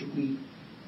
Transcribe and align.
psychiatrically 0.00 0.38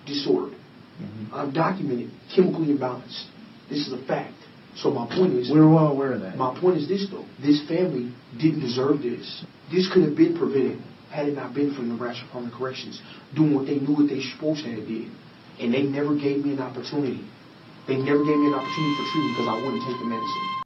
disordered. 0.06 0.58
Mm-hmm. 1.00 1.34
I'm 1.34 1.52
documenting 1.52 2.10
chemically 2.34 2.74
imbalanced. 2.74 3.28
This 3.68 3.86
is 3.86 3.92
a 3.92 4.04
fact. 4.06 4.34
So 4.76 4.90
my 4.90 5.06
point 5.06 5.34
is, 5.34 5.50
we're 5.50 5.68
well 5.68 5.88
aware 5.88 6.12
of 6.12 6.20
that. 6.22 6.36
My 6.36 6.58
point 6.58 6.78
is 6.78 6.88
this 6.88 7.06
though: 7.10 7.26
this 7.40 7.66
family 7.68 8.14
didn't 8.38 8.60
deserve 8.60 9.02
this. 9.02 9.44
This 9.70 9.90
could 9.92 10.02
have 10.02 10.16
been 10.16 10.36
prevented 10.36 10.80
had 11.10 11.28
it 11.28 11.36
not 11.36 11.54
been 11.54 11.74
for 11.74 11.82
the 11.82 11.88
Nebraska 11.88 12.24
Department 12.24 12.54
of 12.54 12.58
Corrections 12.58 13.00
doing 13.36 13.54
what 13.54 13.66
they 13.66 13.76
knew 13.76 13.94
what 13.94 14.08
they 14.08 14.20
supposed 14.20 14.64
to 14.64 14.70
have 14.72 14.88
did, 14.88 15.12
and 15.60 15.74
they 15.74 15.82
never 15.82 16.16
gave 16.16 16.44
me 16.44 16.54
an 16.54 16.60
opportunity. 16.60 17.20
They 17.86 17.96
never 17.96 18.24
gave 18.24 18.38
me 18.38 18.48
an 18.48 18.54
opportunity 18.54 18.94
for 18.96 19.04
treatment 19.12 19.32
because 19.36 19.48
I 19.48 19.56
wouldn't 19.60 19.84
take 19.84 19.98
the 20.00 20.08
medicine. 20.08 20.61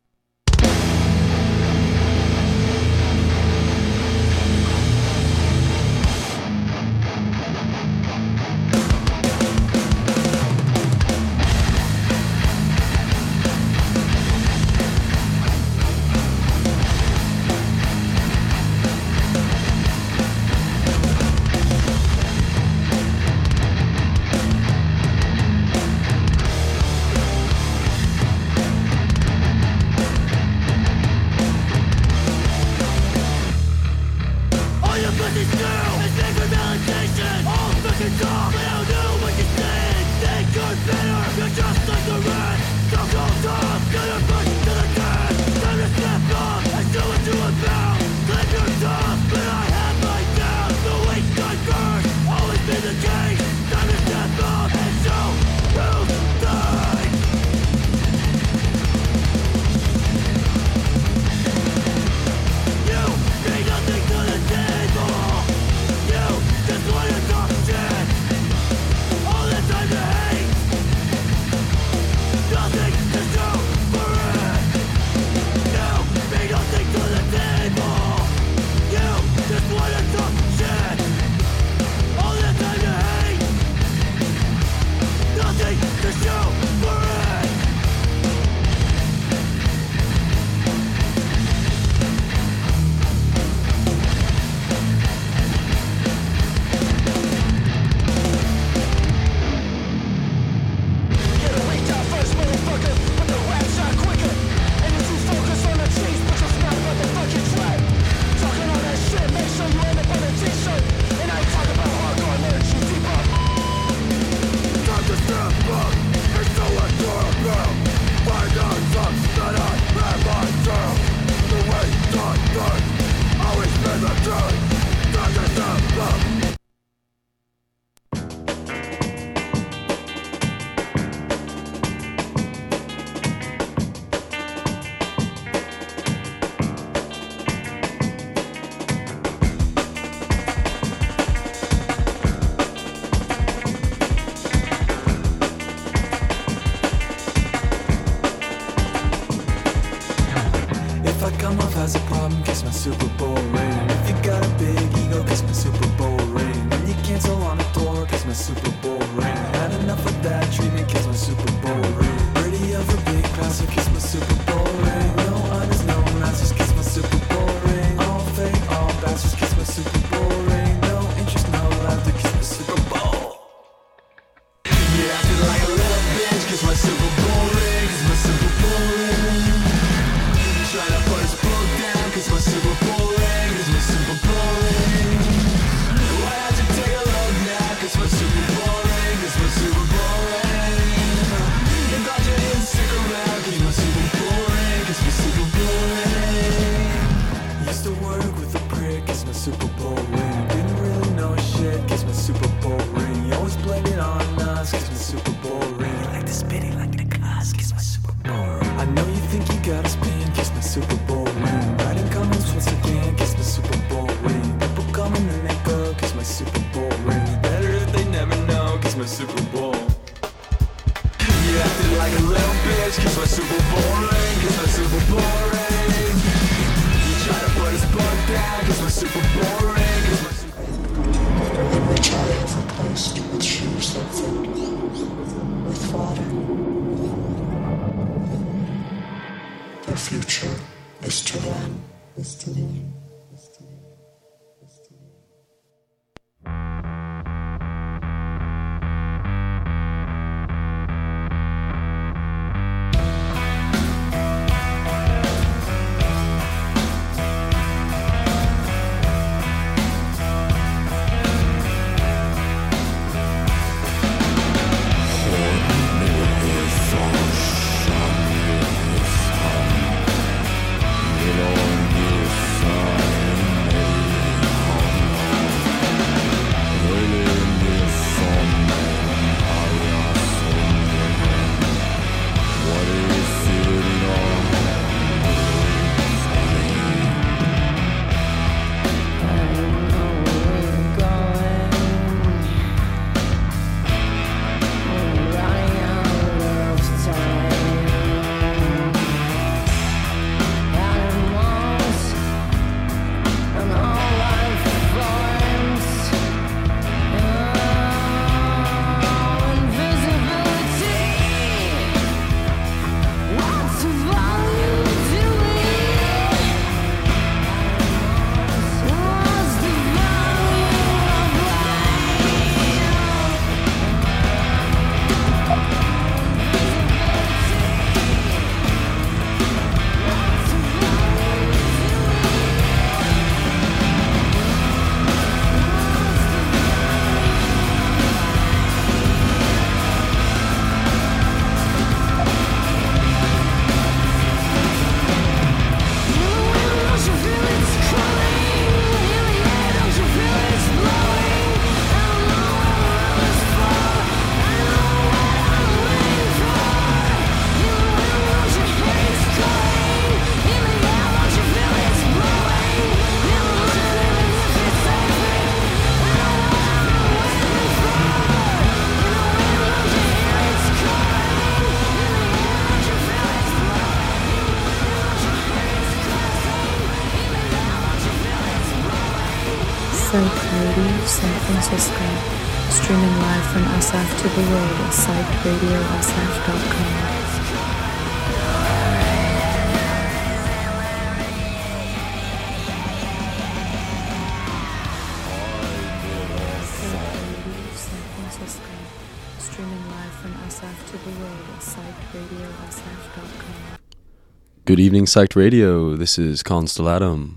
Good 404.66 404.80
evening, 404.80 405.06
Psyched 405.06 405.36
Radio. 405.36 405.96
This 405.96 406.18
is 406.18 406.42
Constellatum. 406.42 407.36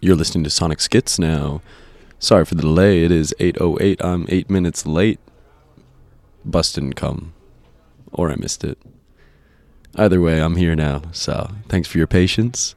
You're 0.00 0.14
listening 0.14 0.44
to 0.44 0.50
Sonic 0.50 0.78
Schitz 0.78 1.18
now. 1.18 1.60
Sorry 2.20 2.44
for 2.44 2.54
the 2.54 2.62
delay. 2.62 3.02
It 3.02 3.10
is 3.10 3.34
8.08. 3.40 3.96
I'm 4.04 4.26
8 4.28 4.48
minutes 4.48 4.86
late. 4.86 5.18
Bus 6.44 6.72
didn't 6.72 6.94
come. 6.94 7.32
Or 8.12 8.30
I 8.30 8.36
missed 8.36 8.64
it. 8.64 8.78
Either 9.96 10.20
way, 10.20 10.40
I'm 10.40 10.56
here 10.56 10.74
now. 10.74 11.02
So 11.12 11.50
thanks 11.68 11.88
for 11.88 11.98
your 11.98 12.06
patience. 12.06 12.74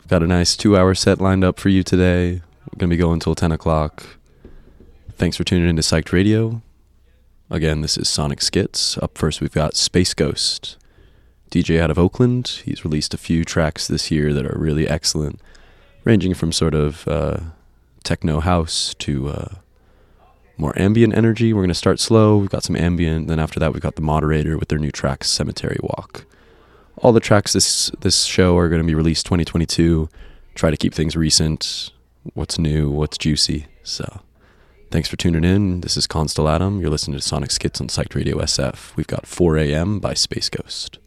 I've 0.00 0.08
got 0.08 0.22
a 0.22 0.26
nice 0.26 0.56
two 0.56 0.76
hour 0.76 0.94
set 0.94 1.20
lined 1.20 1.44
up 1.44 1.58
for 1.58 1.68
you 1.68 1.82
today. 1.82 2.42
We're 2.70 2.78
going 2.78 2.90
to 2.90 2.96
be 2.96 3.00
going 3.00 3.14
until 3.14 3.34
10 3.34 3.52
o'clock. 3.52 4.04
Thanks 5.12 5.36
for 5.36 5.44
tuning 5.44 5.68
in 5.68 5.76
to 5.76 5.82
Psyched 5.82 6.12
Radio. 6.12 6.62
Again, 7.50 7.82
this 7.82 7.98
is 7.98 8.08
Sonic 8.08 8.40
Schitz. 8.40 8.96
Up 9.02 9.18
first, 9.18 9.40
we've 9.40 9.52
got 9.52 9.76
Space 9.76 10.14
Ghost. 10.14 10.78
DJ 11.50 11.78
out 11.78 11.90
of 11.90 11.98
Oakland. 11.98 12.62
He's 12.64 12.84
released 12.84 13.12
a 13.12 13.18
few 13.18 13.44
tracks 13.44 13.86
this 13.86 14.10
year 14.10 14.32
that 14.32 14.46
are 14.46 14.58
really 14.58 14.88
excellent, 14.88 15.38
ranging 16.02 16.32
from 16.32 16.50
sort 16.50 16.74
of 16.74 17.06
uh, 17.06 17.40
techno 18.04 18.40
house 18.40 18.94
to 19.00 19.28
uh, 19.28 19.48
more 20.62 20.72
ambient 20.80 21.14
energy. 21.14 21.52
We're 21.52 21.60
going 21.60 21.68
to 21.68 21.74
start 21.74 22.00
slow. 22.00 22.38
We've 22.38 22.48
got 22.48 22.62
some 22.62 22.76
ambient. 22.76 23.28
Then 23.28 23.38
after 23.38 23.60
that, 23.60 23.74
we've 23.74 23.82
got 23.82 23.96
the 23.96 24.02
moderator 24.02 24.56
with 24.56 24.68
their 24.68 24.78
new 24.78 24.90
track, 24.90 25.24
Cemetery 25.24 25.78
Walk. 25.82 26.24
All 26.96 27.12
the 27.12 27.20
tracks 27.20 27.52
this 27.52 27.90
this 28.00 28.24
show 28.24 28.56
are 28.56 28.68
going 28.68 28.80
to 28.80 28.86
be 28.86 28.94
released 28.94 29.26
2022. 29.26 30.08
Try 30.54 30.70
to 30.70 30.76
keep 30.76 30.94
things 30.94 31.16
recent. 31.16 31.90
What's 32.34 32.58
new? 32.58 32.90
What's 32.90 33.18
juicy? 33.18 33.66
So. 33.82 34.22
Thanks 34.90 35.08
for 35.08 35.16
tuning 35.16 35.42
in. 35.42 35.80
This 35.80 35.96
is 35.96 36.06
Constellatum. 36.06 36.80
You're 36.80 36.90
listening 36.90 37.16
to 37.16 37.22
Sonic 37.24 37.50
Schitz 37.50 37.80
on 37.80 37.88
Psyched 37.88 38.14
Radio 38.14 38.36
SF. 38.36 38.94
We've 38.94 39.06
got 39.06 39.26
4 39.26 39.56
a.m. 39.56 40.00
by 40.00 40.12
Space 40.12 40.50
Ghost. 40.50 40.98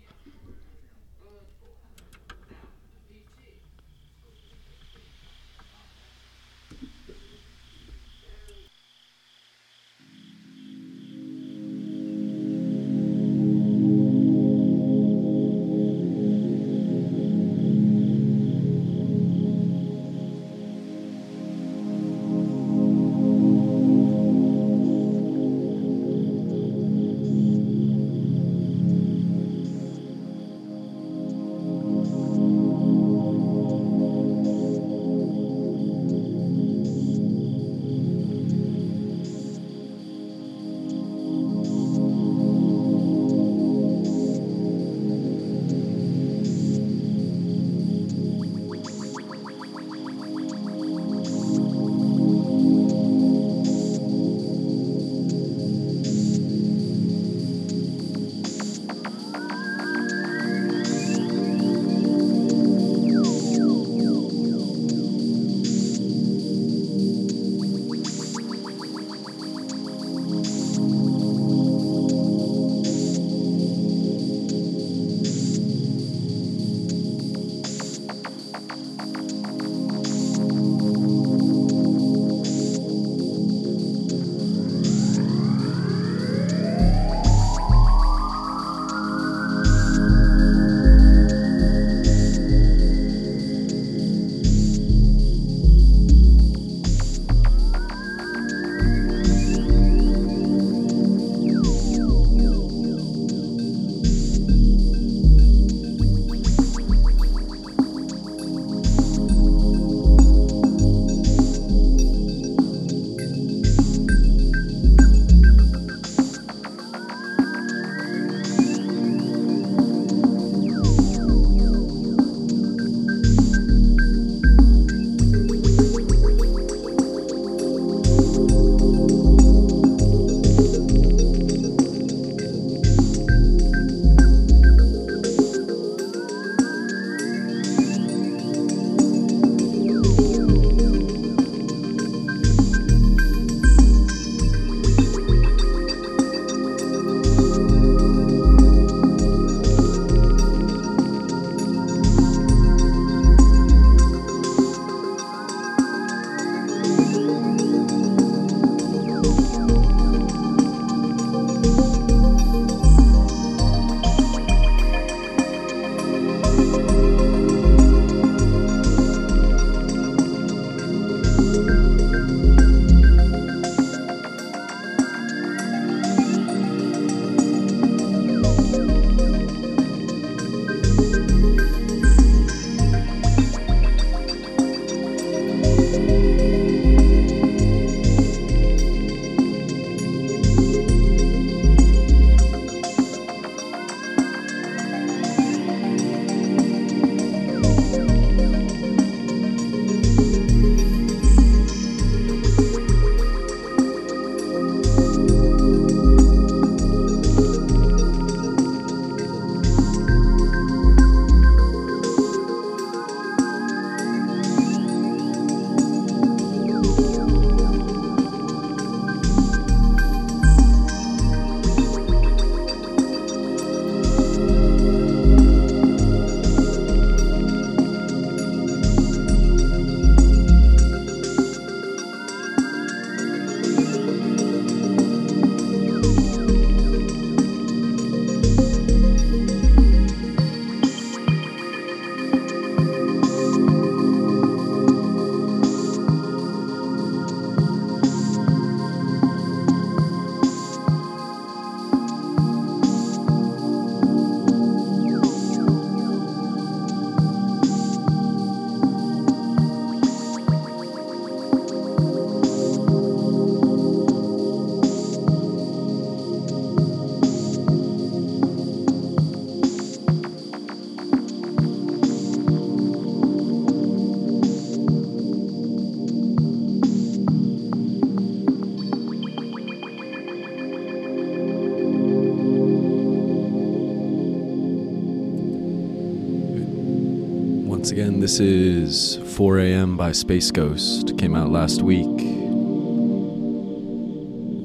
This 288.25 288.39
is 288.39 289.17
4 289.37 289.59
a.m. 289.59 289.97
by 289.97 290.11
Space 290.11 290.49
Ghost. 290.49 291.15
Came 291.19 291.35
out 291.35 291.51
last 291.51 291.83
week. 291.83 292.07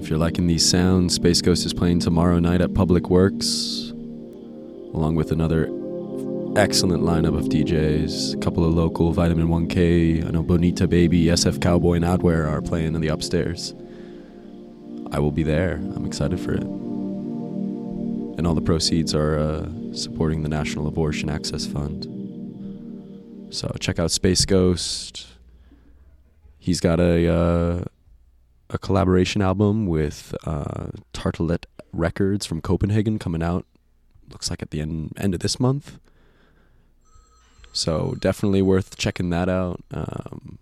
If 0.02 0.08
you're 0.08 0.18
liking 0.18 0.46
these 0.46 0.66
sounds, 0.66 1.16
Space 1.16 1.42
Ghost 1.42 1.66
is 1.66 1.74
playing 1.74 2.00
tomorrow 2.00 2.38
night 2.38 2.62
at 2.62 2.72
Public 2.72 3.10
Works, 3.10 3.92
along 4.94 5.16
with 5.16 5.30
another 5.30 5.64
excellent 6.56 7.02
lineup 7.02 7.36
of 7.38 7.50
DJs. 7.50 8.32
A 8.34 8.38
couple 8.38 8.64
of 8.64 8.72
local 8.72 9.12
Vitamin 9.12 9.48
1K, 9.48 10.26
I 10.26 10.30
know 10.30 10.42
Bonita 10.42 10.88
Baby, 10.88 11.24
SF 11.24 11.60
Cowboy, 11.60 11.96
and 11.96 12.04
Adware 12.06 12.48
are 12.48 12.62
playing 12.62 12.94
in 12.94 13.02
the 13.02 13.08
upstairs. 13.08 13.74
I 15.12 15.18
will 15.18 15.32
be 15.32 15.42
there. 15.42 15.74
I'm 15.74 16.06
excited 16.06 16.40
for 16.40 16.54
it. 16.54 16.62
And 16.62 18.46
all 18.46 18.54
the 18.54 18.62
proceeds 18.62 19.14
are 19.14 19.38
uh, 19.38 19.68
supporting 19.92 20.44
the 20.44 20.48
National 20.48 20.88
Abortion 20.88 21.28
Access 21.28 21.66
Fund. 21.66 22.19
So 23.50 23.74
check 23.80 23.98
out 23.98 24.12
Space 24.12 24.44
Ghost. 24.44 25.26
He's 26.58 26.80
got 26.80 27.00
a 27.00 27.26
uh, 27.26 27.84
a 28.70 28.78
collaboration 28.78 29.42
album 29.42 29.86
with 29.86 30.34
uh, 30.46 30.88
Tartelet 31.12 31.66
Records 31.92 32.46
from 32.46 32.60
Copenhagen 32.60 33.18
coming 33.18 33.42
out. 33.42 33.66
Looks 34.30 34.50
like 34.50 34.62
at 34.62 34.70
the 34.70 34.80
end 34.80 35.12
end 35.16 35.34
of 35.34 35.40
this 35.40 35.58
month. 35.58 35.98
So 37.72 38.16
definitely 38.20 38.62
worth 38.62 38.96
checking 38.96 39.30
that 39.30 39.48
out. 39.48 39.82
Um, 39.92 40.58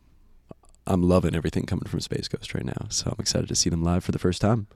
I'm 0.86 1.02
loving 1.02 1.34
everything 1.34 1.66
coming 1.66 1.86
from 1.86 2.00
Space 2.00 2.28
Ghost 2.28 2.54
right 2.54 2.64
now, 2.64 2.86
so 2.88 3.10
I'm 3.10 3.20
excited 3.20 3.48
to 3.48 3.54
see 3.54 3.68
them 3.68 3.82
live 3.82 4.02
for 4.02 4.12
the 4.12 4.18
first 4.18 4.40
time. 4.40 4.66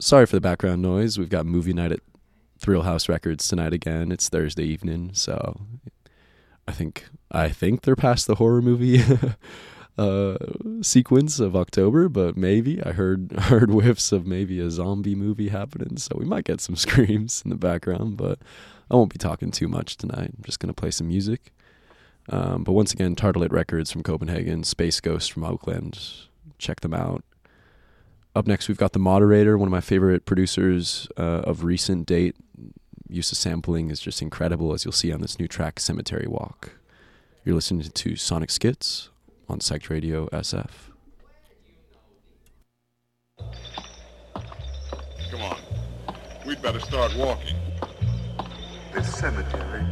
Sorry 0.00 0.26
for 0.26 0.34
the 0.34 0.40
background 0.40 0.82
noise. 0.82 1.18
We've 1.18 1.28
got 1.28 1.46
movie 1.46 1.72
night 1.72 1.92
at 1.92 2.00
Thrill 2.58 2.82
House 2.82 3.08
Records 3.08 3.46
tonight 3.46 3.72
again. 3.72 4.10
It's 4.10 4.28
Thursday 4.28 4.64
evening, 4.64 5.10
so 5.14 5.60
I 6.66 6.72
think 6.72 7.06
I 7.30 7.48
think 7.48 7.82
they're 7.82 7.96
past 7.96 8.26
the 8.26 8.36
horror 8.36 8.62
movie 8.62 9.02
uh, 9.98 10.36
sequence 10.82 11.40
of 11.40 11.54
October, 11.56 12.08
but 12.08 12.36
maybe 12.36 12.82
I 12.82 12.92
heard 12.92 13.32
heard 13.38 13.70
whiffs 13.70 14.12
of 14.12 14.26
maybe 14.26 14.60
a 14.60 14.70
zombie 14.70 15.14
movie 15.14 15.48
happening, 15.48 15.96
so 15.96 16.16
we 16.16 16.24
might 16.24 16.44
get 16.44 16.60
some 16.60 16.76
screams 16.86 17.42
in 17.44 17.50
the 17.50 17.56
background. 17.56 18.16
But 18.16 18.38
I 18.90 18.96
won't 18.96 19.12
be 19.12 19.18
talking 19.18 19.50
too 19.50 19.68
much 19.68 19.96
tonight. 19.96 20.32
I'm 20.36 20.44
just 20.44 20.60
gonna 20.60 20.72
play 20.72 20.90
some 20.90 21.08
music. 21.08 21.52
Um, 22.28 22.62
but 22.64 22.72
once 22.72 22.92
again, 22.92 23.16
Tartelet 23.16 23.50
Records 23.50 23.90
from 23.90 24.02
Copenhagen, 24.02 24.62
Space 24.62 25.00
Ghost 25.00 25.32
from 25.32 25.44
Oakland. 25.44 25.98
Check 26.58 26.80
them 26.80 26.94
out. 26.94 27.24
Up 28.36 28.46
next, 28.46 28.68
we've 28.68 28.76
got 28.76 28.92
the 28.92 29.00
moderator, 29.00 29.58
one 29.58 29.66
of 29.66 29.72
my 29.72 29.80
favorite 29.80 30.24
producers 30.24 31.08
uh, 31.16 31.42
of 31.42 31.64
recent 31.64 32.06
date 32.06 32.36
use 33.10 33.32
of 33.32 33.38
sampling 33.38 33.90
is 33.90 34.00
just 34.00 34.22
incredible, 34.22 34.72
as 34.72 34.84
you'll 34.84 34.92
see 34.92 35.12
on 35.12 35.20
this 35.20 35.38
new 35.38 35.48
track, 35.48 35.80
Cemetery 35.80 36.26
Walk. 36.26 36.72
You're 37.44 37.54
listening 37.54 37.82
to 37.82 38.16
Sonic 38.16 38.50
Schitz 38.50 39.10
on 39.48 39.60
Psych 39.60 39.88
Radio 39.90 40.28
SF. 40.28 40.70
Come 45.30 45.42
on. 45.42 45.58
We'd 46.46 46.60
better 46.62 46.80
start 46.80 47.16
walking. 47.16 47.56
This 48.92 49.14
cemetery 49.14 49.86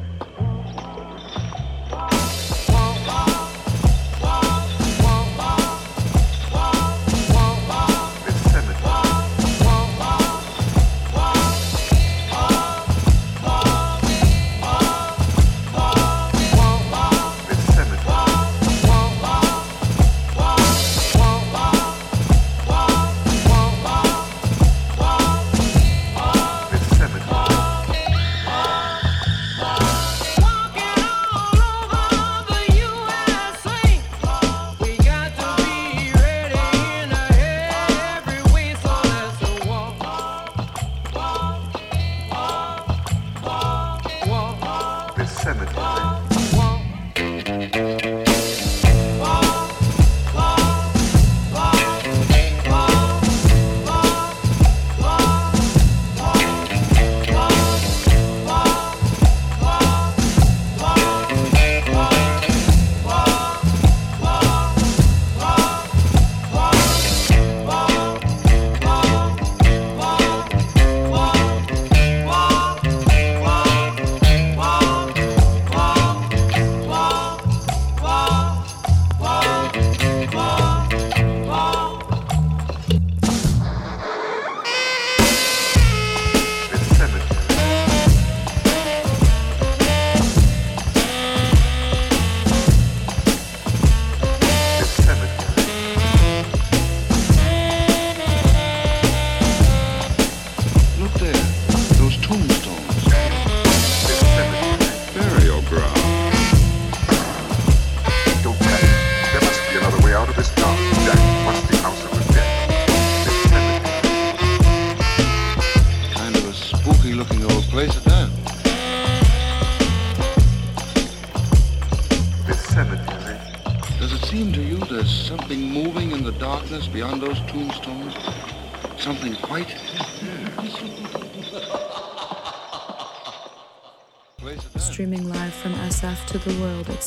from 135.59 135.75
SF 135.75 136.25
to 136.27 136.39
the 136.39 136.61
world 136.61 136.89
at 136.89 137.03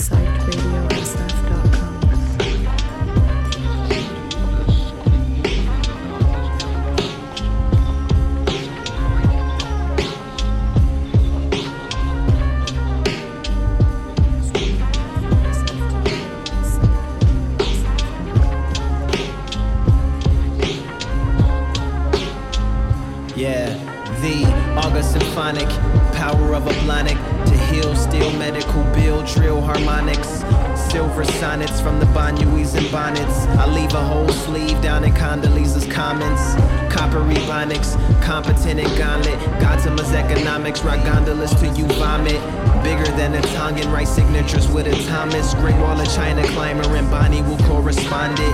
competent 38.41 38.79
and 38.79 38.97
gauntlet. 38.97 39.39
Gotama's 39.59 40.11
economics, 40.13 40.81
rock 40.83 41.03
gondolas 41.05 41.53
till 41.59 41.75
you 41.75 41.85
vomit. 41.99 42.41
Bigger 42.83 43.05
than 43.17 43.35
a 43.35 43.41
tongue 43.53 43.79
and 43.79 43.91
write 43.91 44.07
signatures 44.07 44.67
with 44.67 44.87
a 44.87 45.07
Thomas. 45.07 45.53
Great 45.55 45.75
Wall 45.75 45.99
of 45.99 46.07
China 46.13 46.43
climber 46.49 46.95
and 46.95 47.09
Bonnie 47.11 47.41
will 47.43 47.57
correspond 47.69 48.39
it. 48.39 48.53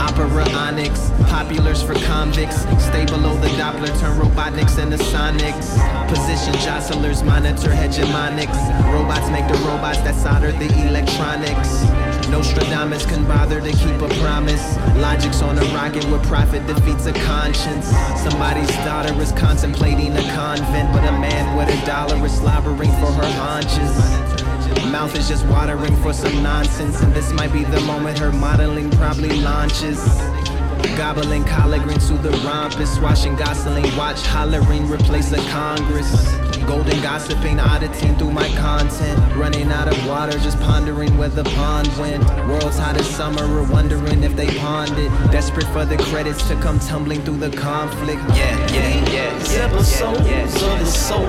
opera 0.00 0.26
onyx. 0.54 1.10
Populars 1.28 1.84
for 1.84 1.94
convicts. 2.06 2.62
Stay 2.82 3.04
below 3.04 3.36
the 3.36 3.48
Doppler, 3.48 3.92
turn 4.00 4.18
Robotniks 4.18 4.82
into 4.82 4.96
Sonics. 4.96 5.76
Position 6.08 6.54
jostlers, 6.60 7.22
monitor 7.22 7.70
hegemonics. 7.70 8.58
Robots 8.92 9.28
make 9.30 9.46
the 9.48 9.58
robots 9.66 9.98
that 9.98 10.14
solder 10.14 10.52
the 10.52 10.88
electronics. 10.88 12.05
Nostradamus 12.30 13.06
can 13.06 13.24
bother 13.26 13.60
to 13.60 13.72
keep 13.72 14.00
a 14.02 14.08
promise. 14.20 14.76
Logic's 14.96 15.42
on 15.42 15.58
a 15.58 15.64
rocket 15.74 16.04
where 16.06 16.20
profit 16.24 16.66
defeats 16.66 17.06
a 17.06 17.12
conscience. 17.12 17.86
Somebody's 18.20 18.74
daughter 18.84 19.14
is 19.20 19.32
contemplating 19.32 20.16
a 20.16 20.22
convent, 20.34 20.92
but 20.92 21.04
a 21.08 21.12
man 21.12 21.56
with 21.56 21.68
a 21.68 21.86
dollar 21.86 22.24
is 22.24 22.32
slobbering 22.32 22.90
for 22.92 23.12
her 23.12 23.32
haunches. 23.32 24.26
Mouth 24.90 25.14
is 25.16 25.28
just 25.28 25.46
watering 25.46 25.96
for 26.02 26.12
some 26.12 26.42
nonsense, 26.42 27.00
and 27.02 27.12
this 27.12 27.32
might 27.32 27.52
be 27.52 27.64
the 27.64 27.80
moment 27.82 28.18
her 28.18 28.32
modeling 28.32 28.90
probably 28.90 29.40
launches. 29.40 30.02
Gobbling 30.96 31.44
collard 31.44 31.82
greens 31.82 32.08
to 32.08 32.14
the 32.14 32.30
rompus, 32.46 32.98
washing 33.00 33.36
Gosling, 33.36 33.84
watch 33.96 34.22
hollering, 34.26 34.88
replace 34.88 35.32
a 35.32 35.38
Congress. 35.50 36.45
Golden 36.66 37.00
gossiping, 37.00 37.60
auditing 37.60 38.16
through 38.16 38.32
my 38.32 38.48
content. 38.56 39.18
Running 39.36 39.70
out 39.70 39.86
of 39.86 40.06
water, 40.06 40.32
just 40.38 40.58
pondering 40.60 41.16
where 41.16 41.28
the 41.28 41.44
pond 41.44 41.88
went. 41.96 42.24
World's 42.48 42.78
hottest 42.78 43.12
summer, 43.12 43.46
we're 43.46 43.70
wondering 43.70 44.24
if 44.24 44.34
they 44.34 44.48
pawned 44.58 44.98
it. 44.98 45.10
Desperate 45.30 45.66
for 45.68 45.84
the 45.84 45.96
credits 45.96 46.46
to 46.48 46.56
come 46.56 46.80
tumbling 46.80 47.22
through 47.22 47.38
the 47.38 47.56
conflict. 47.56 48.20
Yeah, 48.30 48.72
yeah, 48.72 49.12
yeah. 49.12 49.38
These 49.38 49.56
episodes 49.58 50.62
of 50.62 50.78
the 50.80 50.86
soul 50.86 51.26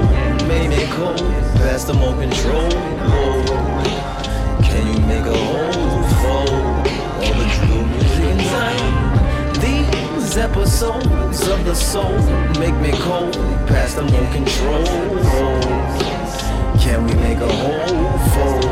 made 0.47 0.69
me 0.69 0.86
cold, 0.91 1.19
past 1.62 1.88
the 1.88 1.93
more 1.93 2.15
control. 2.15 2.71
Whoa. 2.71 3.43
Can 4.63 4.88
you 4.88 5.00
make 5.06 5.26
a 5.26 5.38
hole 5.38 5.77
episodes 10.38 11.47
of 11.47 11.65
the 11.65 11.73
soul 11.73 12.17
make 12.60 12.76
me 12.76 12.91
cold, 13.00 13.34
past 13.67 13.95
the 13.95 14.04
more 14.04 14.32
control. 14.32 14.86
Can 16.80 17.06
we 17.08 17.13
make 17.15 17.39
a 17.39 17.52
hole 17.52 18.17
fold? 18.34 18.65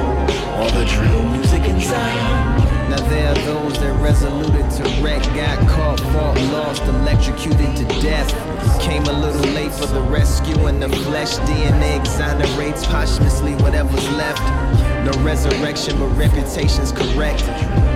All 0.57 0.69
the 0.69 0.85
drill 0.85 1.23
music 1.29 1.63
in 1.63 1.79
Zion. 1.81 2.61
Now 2.89 3.01
there 3.09 3.29
are 3.29 3.39
those 3.45 3.79
that 3.79 3.93
resoluted 3.99 4.69
to 4.77 4.83
wreck, 5.01 5.23
got 5.35 5.57
caught, 5.67 5.99
fought, 5.99 6.39
lost, 6.51 6.83
electrocuted 6.83 7.75
to 7.77 7.85
death. 7.99 8.29
Came 8.81 9.03
a 9.05 9.13
little 9.13 9.51
late 9.53 9.73
for 9.73 9.87
the 9.87 10.01
rescue, 10.01 10.67
and 10.67 10.81
the 10.81 10.89
flesh 10.89 11.37
DNA 11.39 11.99
exonerates 11.99 12.85
posthumously 12.85 13.55
whatever's 13.55 14.07
left. 14.11 14.41
No 15.03 15.11
resurrection, 15.23 15.97
but 15.97 16.09
reputation's 16.09 16.91
correct. 16.91 17.45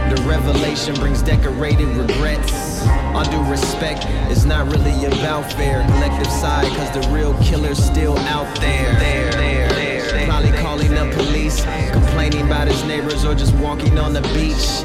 The 0.10 0.23
revelation 0.27 0.95
brings 0.95 1.21
decorated 1.21 1.88
regrets. 1.89 2.68
All 3.13 3.24
due 3.24 3.44
respect, 3.50 4.06
it's 4.32 4.46
not 4.46 4.68
really 4.72 5.06
about 5.06 5.52
fair. 5.54 5.84
Collective 5.86 6.32
side, 6.32 6.68
cause 6.78 6.92
the 6.92 7.10
real 7.12 7.34
killer's 7.44 7.84
still 7.84 8.18
out 8.20 8.48
there. 8.60 8.94
There, 8.96 9.32
there, 9.32 9.70
there. 9.70 10.26
Probably 10.28 10.52
calling 10.52 10.92
the 10.92 11.12
police, 11.15 11.63
complaining 11.92 12.46
about 12.46 12.68
his 12.68 12.84
neighbors, 12.86 13.26
or 13.26 13.36
just 13.36 13.54
walking 13.56 13.98
on 13.98 14.13
the 14.13 14.22
beach. 14.34 14.84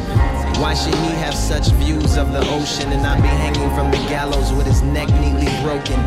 Why 0.61 0.75
should 0.75 0.95
he 0.95 1.11
have 1.21 1.35
such 1.35 1.69
views 1.73 2.17
of 2.17 2.33
the 2.33 2.41
ocean 2.51 2.93
and 2.93 3.03
not 3.03 3.21
be 3.21 3.29
hanging 3.29 3.71
from 3.75 3.91
the 3.91 3.99
gallows 4.09 4.53
with 4.53 4.67
his 4.67 4.83
neck 4.83 5.09
neatly 5.21 5.51
broken? 5.63 5.99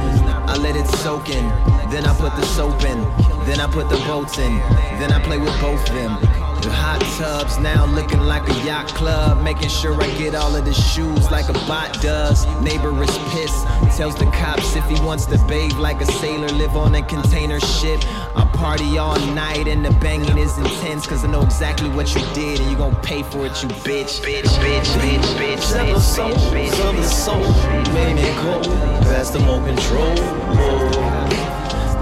I 0.47 0.55
let 0.57 0.75
it 0.75 0.87
soak 0.97 1.29
in, 1.29 1.47
then 1.91 2.05
I 2.05 2.15
put 2.17 2.35
the 2.35 2.45
soap 2.45 2.81
in, 2.83 2.97
then 3.45 3.59
I 3.59 3.67
put 3.67 3.89
the 3.89 3.97
boats 4.07 4.37
in, 4.37 4.57
then 4.99 5.11
I 5.11 5.21
play 5.21 5.37
with 5.37 5.59
both 5.61 5.85
them. 5.87 6.36
The 6.67 6.73
hot 6.73 6.99
tubs 7.17 7.57
now 7.59 7.85
looking 7.85 8.19
like 8.19 8.45
a 8.49 8.65
yacht 8.65 8.89
club, 8.89 9.41
making 9.41 9.69
sure 9.69 9.93
I 10.03 10.07
get 10.17 10.35
all 10.35 10.53
of 10.53 10.65
the 10.65 10.73
shoes 10.73 11.31
like 11.31 11.47
a 11.47 11.53
bot 11.65 11.93
does. 12.01 12.45
Neighbor 12.59 12.91
is 13.01 13.17
pissed, 13.29 13.65
tells 13.95 14.17
the 14.17 14.25
cops 14.31 14.75
if 14.75 14.83
he 14.89 15.01
wants 15.01 15.25
to 15.27 15.37
bathe 15.47 15.77
like 15.77 16.01
a 16.01 16.05
sailor, 16.05 16.49
live 16.49 16.75
on 16.75 16.93
a 16.95 17.01
container 17.03 17.61
ship. 17.61 18.01
I 18.35 18.43
party 18.53 18.97
all 18.97 19.17
night 19.27 19.69
and 19.69 19.85
the 19.85 19.91
banging 20.01 20.37
is 20.37 20.57
intense, 20.57 21.07
cause 21.07 21.23
I 21.23 21.31
know 21.31 21.41
exactly 21.41 21.87
what 21.87 22.13
you 22.13 22.19
did 22.33 22.59
and 22.59 22.69
you 22.69 22.75
gon' 22.75 22.97
pay 22.97 23.23
for 23.23 23.45
it, 23.45 23.63
you 23.63 23.69
bitch. 23.69 24.19
Bitch, 24.19 24.43
bitch, 24.59 24.89
bitch, 24.99 25.31
bitch, 25.39 25.55
These 25.55 25.71
bitch, 25.71 25.89
episodes 25.89 26.43
bitch, 26.47 26.69
bitch, 26.69 26.89
of 26.89 26.97
the 26.97 27.03
soul 27.03 27.93
made 27.93 28.15
me 28.15 28.29
cold, 28.41 28.65
past 29.07 29.31
the 29.31 29.39
more 29.39 29.65
control. 29.65 30.17
Whoa. 30.17 30.91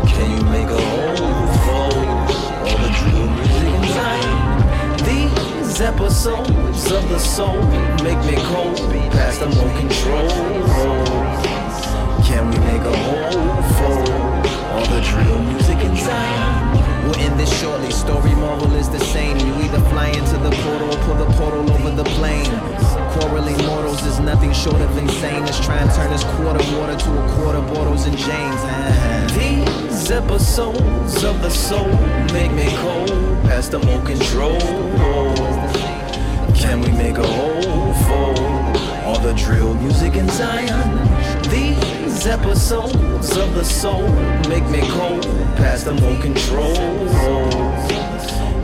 Can 0.07 0.31
you 0.31 0.43
make 0.49 0.69
a 0.69 0.81
hole 0.81 1.04
These 5.75 5.87
episodes 5.87 6.89
of 6.89 7.09
the 7.09 7.19
soul 7.19 7.61
make 8.01 8.17
me 8.23 8.35
cold, 8.45 8.77
past 9.11 9.41
the 9.41 9.47
more 9.47 9.77
control. 9.77 10.29
Can 12.23 12.49
we 12.49 12.57
make 12.59 12.81
a 12.81 12.95
hole 12.95 13.61
fold? 13.75 14.47
All 14.71 14.85
the 14.85 15.01
drill 15.01 15.41
music 15.41 15.77
in 15.83 15.97
Zion. 15.97 16.74
We'll 17.05 17.17
end 17.17 17.39
this 17.39 17.61
shortly. 17.61 17.91
Story 17.91 18.33
moral 18.33 18.73
is 18.73 18.89
the 18.89 18.99
same. 18.99 19.37
You 19.37 19.53
either 19.63 19.79
fly 19.91 20.07
into 20.07 20.37
the 20.37 20.49
portal 20.63 20.91
or 20.91 20.97
pull 21.05 21.15
the 21.15 21.31
portal 21.37 21.71
over 21.71 21.91
the 21.91 22.03
plane. 22.17 22.49
Quarreling 23.13 23.63
mortals 23.67 24.03
is 24.07 24.19
nothing 24.19 24.51
short 24.53 24.81
of 24.81 24.97
insane. 24.97 25.45
Let's 25.45 25.63
try 25.63 25.77
and 25.77 25.91
turn 25.91 26.09
this 26.09 26.23
quarter 26.23 26.63
water 26.75 26.97
to 26.97 27.23
a 27.23 27.31
quarter 27.35 27.61
bottles 27.61 28.07
and 28.07 28.17
James. 28.17 28.61
These 29.37 30.09
episodes 30.09 31.23
of 31.23 31.43
the 31.43 31.51
soul 31.51 31.93
make 32.33 32.51
me 32.51 32.65
cold, 32.77 33.09
past 33.43 33.69
the 33.71 33.79
more 33.79 34.01
control. 34.01 34.59
Can 36.55 36.81
we 36.81 36.89
make 36.91 37.17
a 37.19 37.27
hole 37.27 37.93
fold? 38.05 38.77
All 39.05 39.19
the 39.19 39.33
drill 39.33 39.75
music 39.75 40.15
in 40.15 40.27
Zion. 40.29 41.14
These 42.25 42.33
episodes 42.33 43.37
of 43.37 43.53
the 43.53 43.63
soul 43.63 44.09
make 44.49 44.67
me 44.67 44.79
cold, 44.89 45.25
past 45.57 45.85
the 45.85 45.93
more 45.93 46.19
control. 46.19 46.73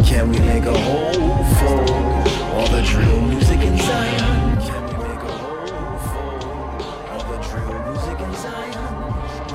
Can 0.03 0.31
we 0.31 0.39
make 0.39 0.65
a 0.65 0.75
whole 0.75 1.43
fold? 1.59 2.27
All 2.55 2.67
the 2.69 2.81
drill 2.81 3.21
music 3.21 3.59
in 3.61 3.77
Zion. 3.77 4.59
Can 4.61 4.83
we 4.87 4.93
make 5.05 5.21
a 5.21 5.37
hole 5.37 5.99
fold? 6.09 6.43
All 7.11 7.23
the 7.31 7.37
drill 7.49 7.77
music 7.91 8.19
in 8.19 8.33
Zion. 8.33 8.93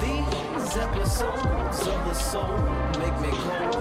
These 0.01 0.77
episodes 0.77 1.81
of 1.89 2.05
the 2.05 2.15
soul 2.15 2.59
make 3.01 3.21
me 3.21 3.31
cold, 3.33 3.76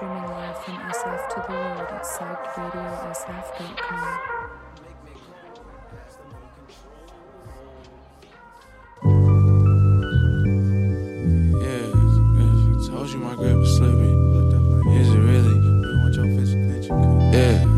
streaming 0.00 0.30
live 0.30 0.56
from 0.64 0.76
SF 0.76 1.28
to 1.28 1.44
the 1.46 1.52
world 1.52 1.90
at 1.90 2.04
psychedradiosf.com. 2.04 4.50
Yeah, 11.60 11.92
told 12.88 13.10
you 13.10 13.18
my 13.18 13.34
grip 13.34 13.58
was 13.58 13.76
slipping. 13.76 14.16
Is 14.96 15.10
it 15.10 15.18
really? 15.18 15.60
Yeah. 17.36 17.69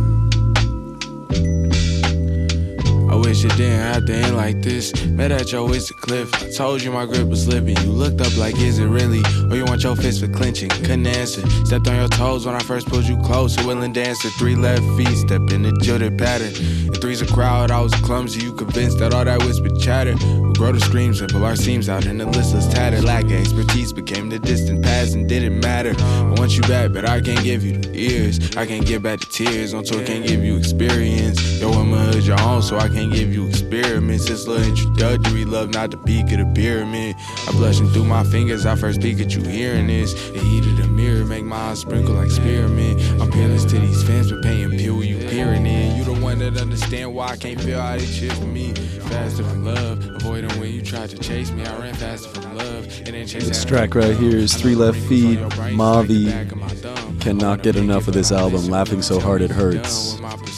Wish 3.42 3.56
didn't 3.56 3.80
have 3.80 4.04
to 4.06 4.14
end 4.14 4.36
like 4.36 4.62
this. 4.62 4.92
Met 5.06 5.32
at 5.32 5.50
your 5.50 5.66
Wizard 5.66 5.96
Cliff. 5.96 6.30
Told 6.56 6.80
you 6.80 6.92
my 6.92 7.06
grip 7.06 7.26
was 7.26 7.42
slipping. 7.44 7.76
You 7.78 7.90
looked 7.90 8.20
up 8.20 8.36
like, 8.36 8.56
is 8.58 8.78
it 8.78 8.86
really? 8.86 9.20
Or 9.50 9.56
you 9.56 9.64
want 9.64 9.82
your 9.82 9.96
fist 9.96 10.20
for 10.20 10.28
clinching? 10.28 10.68
Couldn't 10.68 11.08
answer. 11.08 11.44
Stepped 11.64 11.88
on 11.88 11.96
your 11.96 12.08
toes 12.08 12.46
when 12.46 12.54
I 12.54 12.60
first 12.60 12.86
pulled 12.86 13.04
you 13.04 13.16
close. 13.22 13.58
A 13.58 13.66
willing 13.66 13.92
dancer. 13.92 14.28
Three 14.38 14.54
left 14.54 14.82
feet, 14.96 15.16
step 15.16 15.40
in 15.50 15.62
the 15.62 15.72
jilted 15.82 16.18
pattern. 16.18 16.54
And 16.86 17.00
three's 17.00 17.20
a 17.20 17.26
crowd. 17.26 17.72
I 17.72 17.80
was 17.80 17.92
clumsy. 17.96 18.44
You 18.44 18.54
convinced 18.54 18.98
that 19.00 19.12
all 19.12 19.24
that 19.24 19.42
whispered 19.42 19.76
chatter 19.80 20.14
would 20.40 20.56
grow 20.56 20.70
to 20.70 20.80
screams 20.80 21.20
and 21.20 21.32
pull 21.32 21.44
our 21.44 21.56
seams 21.56 21.88
out. 21.88 22.06
And 22.06 22.20
the 22.20 22.26
listless 22.26 22.66
was 22.66 22.74
tattered. 22.74 23.02
Lack 23.02 23.24
of 23.24 23.32
expertise 23.32 23.92
became 23.92 24.28
the 24.28 24.38
distant 24.38 24.84
past 24.84 25.16
and 25.16 25.28
didn't 25.28 25.58
matter. 25.58 25.94
I 25.98 26.34
want 26.38 26.56
you 26.56 26.62
back, 26.62 26.92
but 26.92 27.08
I 27.08 27.20
can't 27.20 27.42
give 27.42 27.64
you 27.64 27.76
the 27.76 27.90
ears. 27.98 28.56
I 28.56 28.66
can't 28.66 28.86
give 28.86 29.02
back 29.02 29.18
the 29.18 29.26
tears. 29.26 29.74
On 29.74 29.82
tour, 29.82 30.04
can't 30.04 30.24
give 30.24 30.44
you 30.44 30.56
experience. 30.56 31.60
Yo, 31.60 31.72
I'm 31.72 31.92
a 31.92 32.12
your 32.18 32.40
own, 32.42 32.62
so 32.62 32.78
I 32.78 32.88
can't 32.88 33.12
give 33.12 33.31
you 33.31 33.31
experiments. 33.40 34.26
This 34.26 34.46
little 34.46 34.66
introductory 34.66 35.44
love, 35.44 35.70
not 35.70 35.90
the 35.90 35.98
peak 35.98 36.30
of 36.32 36.38
the 36.38 36.52
pyramid. 36.54 37.16
I 37.48 37.52
blushing 37.52 37.88
through 37.88 38.04
my 38.04 38.24
fingers. 38.24 38.66
I 38.66 38.76
first 38.76 39.00
peek 39.00 39.20
at 39.20 39.34
you 39.34 39.42
hearing 39.42 39.86
this. 39.86 40.12
The 40.30 40.38
heat 40.38 40.64
of 40.66 40.76
the 40.76 40.86
mirror 40.86 41.24
make 41.24 41.44
my 41.44 41.56
eyes 41.56 41.80
sprinkle 41.80 42.14
like 42.14 42.30
spearmint. 42.30 43.00
I'm 43.20 43.30
peerless 43.30 43.64
to 43.66 43.78
these 43.78 44.02
fans, 44.04 44.30
but 44.30 44.42
paying 44.42 44.70
pill 44.70 45.02
you 45.02 45.18
peering 45.28 45.66
in. 45.66 45.96
You 45.96 46.04
the 46.04 46.20
one 46.20 46.38
that 46.38 46.56
understand 46.56 47.14
why 47.14 47.28
I 47.28 47.36
can't 47.36 47.60
feel 47.60 47.80
how 47.80 47.96
they 47.96 48.06
cheer 48.06 48.32
for 48.32 48.46
me. 48.46 48.74
Faster 48.74 49.44
from 49.44 49.64
love, 49.64 50.04
avoiding 50.16 50.50
when 50.60 50.72
you 50.72 50.82
tried 50.82 51.10
to 51.10 51.18
chase 51.18 51.50
me. 51.50 51.64
I 51.64 51.78
ran 51.78 51.94
faster 51.94 52.28
from 52.28 52.56
love, 52.56 52.84
and 52.98 53.08
then 53.08 53.26
chase 53.26 53.48
This 53.48 53.64
track 53.64 53.94
right 53.94 54.16
here 54.16 54.36
is 54.36 54.54
Three 54.54 54.74
Left 54.74 54.98
Feet, 55.08 55.38
Mavi. 55.38 57.11
Cannot 57.20 57.62
get 57.62 57.76
enough 57.76 58.08
of 58.08 58.14
this 58.14 58.32
album, 58.32 58.68
Laughing 58.68 59.02
So 59.02 59.20
Hard 59.20 59.42
It 59.42 59.50
Hurts. 59.50 60.16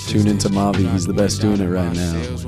Tune 0.09 0.27
into 0.27 0.49
Mavi, 0.49 0.91
he's 0.93 1.07
the 1.07 1.13
best 1.13 1.41
doing 1.41 1.61
it 1.61 1.67
right 1.67 1.95
now. 1.95 2.45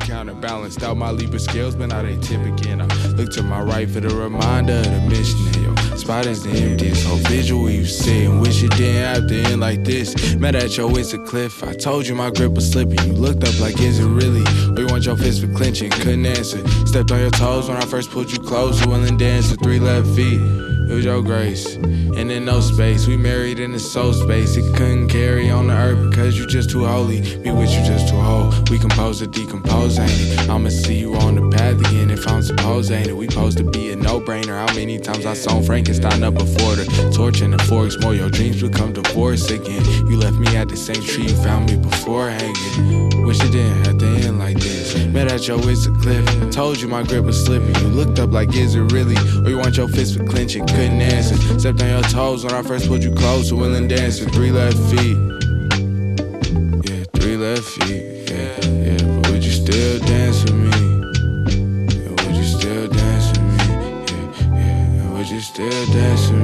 Counterbalanced 0.00 0.82
out 0.82 0.96
my 0.96 1.10
Libra 1.10 1.38
skills, 1.38 1.74
but 1.74 1.86
now 1.86 2.02
they 2.02 2.16
tip 2.18 2.40
again. 2.42 2.80
I 2.80 2.86
look 3.08 3.32
to 3.32 3.42
my 3.42 3.62
right 3.62 3.88
for 3.88 4.00
the 4.00 4.14
reminder 4.14 4.74
of 4.74 4.84
the 4.84 5.00
mission. 5.08 5.38
Yo, 5.62 5.96
spot 5.96 6.26
is 6.26 6.42
the 6.42 6.50
emptiest. 6.50 7.06
Whole 7.06 7.16
visual 7.18 7.70
you 7.70 7.84
sitting. 7.86 8.40
Wish 8.40 8.62
it 8.62 8.70
didn't 8.72 9.02
have 9.02 9.28
to 9.28 9.52
end 9.52 9.60
like 9.60 9.82
this. 9.84 10.34
Met 10.34 10.54
at 10.54 10.76
your 10.76 10.98
it's 10.98 11.14
a 11.14 11.18
cliff. 11.18 11.64
I 11.64 11.74
told 11.74 12.06
you 12.06 12.14
my 12.14 12.30
grip 12.30 12.52
was 12.52 12.70
slipping. 12.70 13.02
You 13.06 13.14
looked 13.14 13.44
up 13.44 13.58
like, 13.60 13.80
is 13.80 13.98
it 13.98 14.06
really? 14.06 14.44
You 14.78 14.86
want 14.86 15.06
your 15.06 15.16
fist 15.16 15.40
for 15.40 15.52
clinching? 15.54 15.90
Couldn't 15.90 16.26
answer. 16.26 16.66
Stepped 16.86 17.10
on 17.10 17.20
your 17.20 17.30
toes 17.30 17.68
when 17.68 17.78
I 17.78 17.84
first 17.86 18.10
pulled 18.10 18.30
you 18.30 18.38
close. 18.38 18.86
Willing 18.86 19.16
dance 19.16 19.50
with 19.50 19.62
three 19.62 19.80
left 19.80 20.08
feet. 20.08 20.73
It 20.94 20.98
was 20.98 21.04
your 21.06 21.22
grace. 21.22 21.74
And 21.74 22.30
in 22.30 22.44
no 22.44 22.60
space, 22.60 23.08
we 23.08 23.16
married 23.16 23.58
in 23.58 23.72
the 23.72 23.80
soul 23.80 24.12
space. 24.12 24.56
It 24.56 24.76
couldn't 24.76 25.08
carry 25.08 25.50
on 25.50 25.66
the 25.66 25.74
earth 25.74 26.08
because 26.08 26.38
you 26.38 26.46
just 26.46 26.70
too 26.70 26.84
holy. 26.84 27.20
Be 27.38 27.50
with 27.50 27.72
you 27.72 27.82
just 27.84 28.08
too 28.08 28.20
whole. 28.20 28.52
We 28.70 28.78
compose 28.78 29.18
to 29.18 29.26
decompose, 29.26 29.98
ain't 29.98 30.12
it? 30.12 30.48
I'ma 30.48 30.68
see 30.68 30.94
you 30.94 31.16
on 31.16 31.34
the 31.34 31.56
path 31.56 31.80
again 31.80 32.10
if 32.10 32.28
I'm 32.28 32.42
supposed, 32.42 32.92
ain't 32.92 33.08
it? 33.08 33.16
We 33.16 33.26
supposed 33.26 33.58
to 33.58 33.64
be 33.64 33.90
a 33.90 33.96
no 33.96 34.20
brainer. 34.20 34.56
How 34.68 34.72
many 34.76 35.00
times 35.00 35.26
I 35.26 35.34
saw 35.34 35.60
Frankenstein 35.62 36.22
up 36.22 36.34
before 36.34 36.76
the 36.76 37.12
torch 37.12 37.40
and 37.40 37.52
the 37.52 37.62
forks? 37.64 37.98
More 37.98 38.14
your 38.14 38.30
dreams 38.30 38.62
become 38.62 38.92
divorce 38.92 39.50
again. 39.50 39.84
You 40.06 40.16
left 40.16 40.36
me 40.36 40.56
at 40.56 40.68
the 40.68 40.76
same 40.76 41.02
tree 41.02 41.24
you 41.24 41.34
found 41.42 41.68
me 41.68 41.76
before 41.76 42.30
hanging. 42.30 43.26
Wish 43.26 43.42
it 43.42 43.50
didn't 43.50 43.84
have 43.86 43.98
to 43.98 44.06
end 44.06 44.38
like 44.38 44.58
this. 44.58 44.94
Met 45.06 45.32
at 45.32 45.48
your 45.48 45.58
it's 45.70 45.86
a 45.86 45.90
cliff. 45.90 46.24
Told 46.52 46.80
you 46.80 46.86
my 46.86 47.02
grip 47.02 47.24
was 47.24 47.42
slipping. 47.44 47.74
You 47.82 47.88
looked 47.88 48.18
up 48.18 48.30
like, 48.30 48.54
is 48.54 48.74
it 48.74 48.92
really? 48.92 49.16
Or 49.44 49.48
you 49.48 49.58
want 49.58 49.76
your 49.76 49.88
fist 49.88 50.16
for 50.16 50.24
clinching? 50.24 50.66
Couldn't. 50.84 51.60
Stepped 51.60 51.82
on 51.82 51.88
your 51.88 52.02
toes 52.02 52.44
when 52.44 52.54
I 52.54 52.62
first 52.62 52.88
pulled 52.88 53.02
you 53.02 53.14
close. 53.14 53.48
So 53.48 53.56
willing 53.56 53.88
dancer. 53.88 54.28
Three 54.30 54.50
left 54.50 54.76
feet. 54.90 55.16
Yeah, 56.84 57.04
three 57.14 57.36
left 57.36 57.62
feet. 57.62 58.30
Yeah, 58.30 58.60
yeah. 58.66 59.20
But 59.20 59.30
would 59.30 59.44
you 59.44 59.50
still 59.50 59.98
dance 60.00 60.42
with 60.44 60.54
me? 60.54 60.70
Yeah, 62.02 62.10
would 62.10 62.36
you 62.36 62.44
still 62.44 62.88
dance 62.88 63.28
with 63.28 63.40
me? 63.40 63.54
Yeah, 64.58 64.94
yeah. 64.94 65.10
Would 65.12 65.28
you 65.28 65.40
still 65.40 65.86
dance 65.86 66.28
with 66.30 66.40
me? 66.40 66.43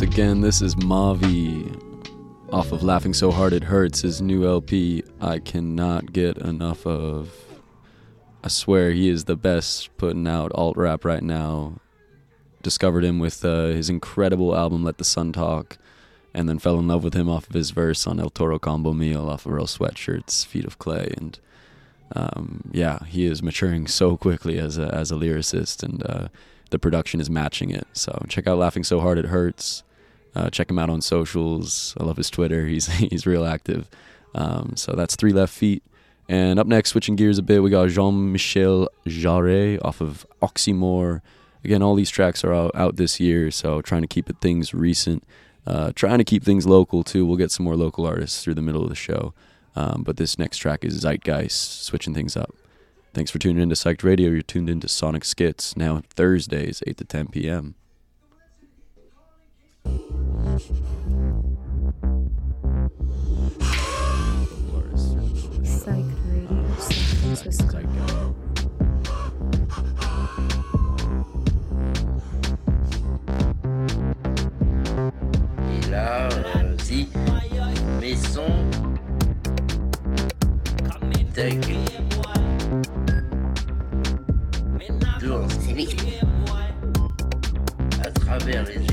Again, 0.00 0.42
this 0.42 0.62
is 0.62 0.76
Mavi 0.76 1.76
off 2.52 2.70
of 2.70 2.84
Laughing 2.84 3.12
So 3.12 3.32
Hard 3.32 3.52
It 3.52 3.64
Hurts, 3.64 4.02
his 4.02 4.22
new 4.22 4.46
LP. 4.46 5.02
I 5.20 5.40
cannot 5.40 6.12
get 6.12 6.38
enough 6.38 6.86
of. 6.86 7.34
I 8.44 8.48
swear 8.48 8.92
he 8.92 9.08
is 9.08 9.24
the 9.24 9.34
best 9.34 9.96
putting 9.96 10.28
out 10.28 10.52
alt 10.54 10.76
rap 10.76 11.04
right 11.04 11.22
now. 11.22 11.80
Discovered 12.62 13.04
him 13.04 13.18
with 13.18 13.44
uh, 13.44 13.66
his 13.66 13.90
incredible 13.90 14.56
album 14.56 14.84
Let 14.84 14.98
the 14.98 15.04
Sun 15.04 15.32
Talk, 15.32 15.78
and 16.32 16.48
then 16.48 16.60
fell 16.60 16.78
in 16.78 16.86
love 16.86 17.02
with 17.02 17.14
him 17.14 17.28
off 17.28 17.48
of 17.48 17.54
his 17.54 17.70
verse 17.72 18.06
on 18.06 18.20
El 18.20 18.30
Toro 18.30 18.60
Combo 18.60 18.92
Meal 18.92 19.28
off 19.28 19.46
of 19.46 19.52
Earl 19.52 19.66
Sweatshirt's, 19.66 20.44
Feet 20.44 20.64
of 20.64 20.78
Clay, 20.78 21.12
and 21.16 21.40
um, 22.14 22.70
yeah, 22.70 23.04
he 23.04 23.26
is 23.26 23.42
maturing 23.42 23.88
so 23.88 24.16
quickly 24.16 24.58
as 24.58 24.78
a 24.78 24.94
as 24.94 25.10
a 25.10 25.16
lyricist, 25.16 25.82
and 25.82 26.06
uh, 26.06 26.28
the 26.70 26.78
production 26.78 27.20
is 27.20 27.28
matching 27.28 27.70
it. 27.70 27.86
So 27.94 28.24
check 28.28 28.46
out 28.46 28.58
Laughing 28.58 28.84
So 28.84 29.00
Hard 29.00 29.18
It 29.18 29.26
Hurts. 29.26 29.82
Uh, 30.38 30.48
check 30.50 30.70
him 30.70 30.78
out 30.78 30.88
on 30.88 31.00
socials. 31.00 31.94
I 31.98 32.04
love 32.04 32.16
his 32.16 32.30
Twitter. 32.30 32.66
He's 32.66 32.86
he's 33.10 33.26
real 33.26 33.44
active. 33.44 33.90
Um, 34.34 34.74
so 34.76 34.92
that's 34.92 35.16
three 35.16 35.32
left 35.32 35.52
feet. 35.52 35.82
And 36.28 36.60
up 36.60 36.66
next, 36.66 36.90
switching 36.90 37.16
gears 37.16 37.38
a 37.38 37.42
bit, 37.42 37.62
we 37.62 37.70
got 37.70 37.88
Jean 37.88 38.30
Michel 38.30 38.88
Jarre 39.06 39.78
off 39.82 40.00
of 40.00 40.26
Oxymore. 40.42 41.22
Again, 41.64 41.82
all 41.82 41.94
these 41.94 42.10
tracks 42.10 42.44
are 42.44 42.54
out, 42.54 42.70
out 42.74 42.96
this 42.96 43.18
year, 43.18 43.50
so 43.50 43.80
trying 43.80 44.02
to 44.02 44.06
keep 44.06 44.30
it 44.30 44.36
things 44.40 44.72
recent. 44.72 45.24
Uh, 45.66 45.90
trying 45.94 46.18
to 46.18 46.24
keep 46.24 46.44
things 46.44 46.66
local 46.66 47.02
too. 47.02 47.26
We'll 47.26 47.36
get 47.36 47.50
some 47.50 47.64
more 47.64 47.76
local 47.76 48.06
artists 48.06 48.44
through 48.44 48.54
the 48.54 48.62
middle 48.62 48.82
of 48.82 48.90
the 48.90 48.94
show. 48.94 49.34
Um, 49.74 50.02
but 50.04 50.18
this 50.18 50.38
next 50.38 50.58
track 50.58 50.84
is 50.84 51.02
Zeitgeist, 51.02 51.82
switching 51.82 52.14
things 52.14 52.36
up. 52.36 52.54
Thanks 53.12 53.30
for 53.30 53.38
tuning 53.38 53.62
into 53.62 53.74
Psyched 53.74 54.04
Radio. 54.04 54.30
You're 54.30 54.42
tuned 54.42 54.70
into 54.70 54.86
Sonic 54.86 55.24
Schitz, 55.24 55.76
now 55.76 56.02
Thursdays, 56.10 56.82
8 56.86 56.96
to 56.98 57.04
10 57.04 57.26
p.m. 57.28 57.74
Et 60.58 60.64
là, 75.90 76.28
en 85.30 85.48
stylique, 85.48 86.00
à 88.02 88.10
travers 88.10 88.64
les 88.64 88.87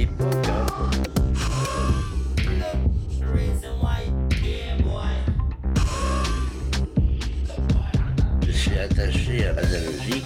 à 9.47 9.53
la 9.53 9.79
logique 9.79 10.25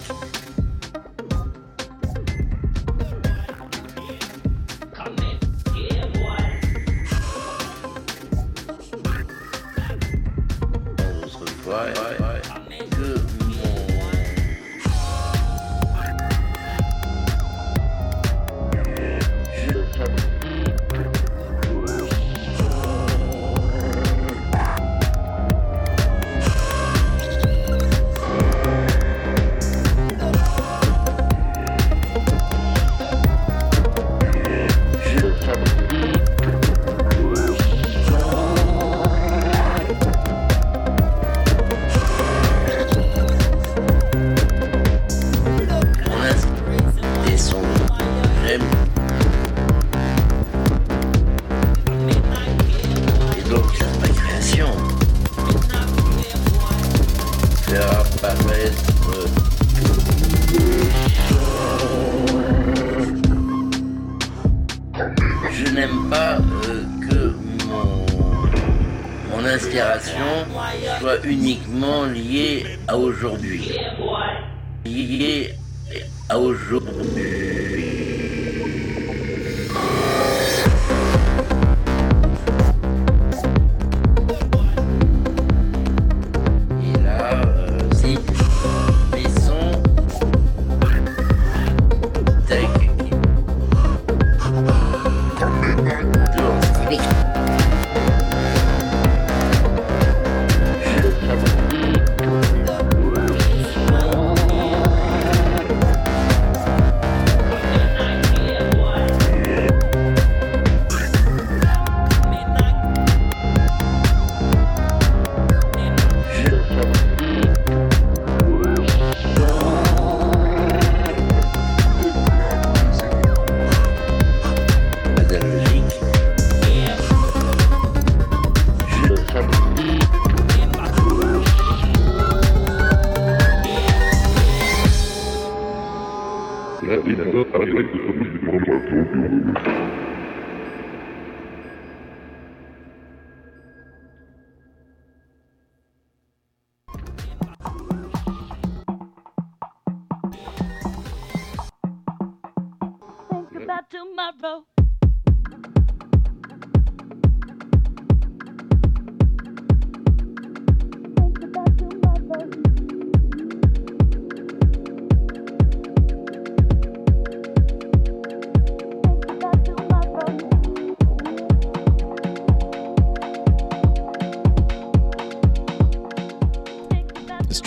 Think 136.89 137.05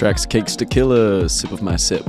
track's 0.03 0.27
Cakes 0.27 0.57
da 0.57 0.67
Killa, 0.67 1.29
Sip 1.29 1.53
of 1.53 1.62
My 1.62 1.77
Sip. 1.77 2.03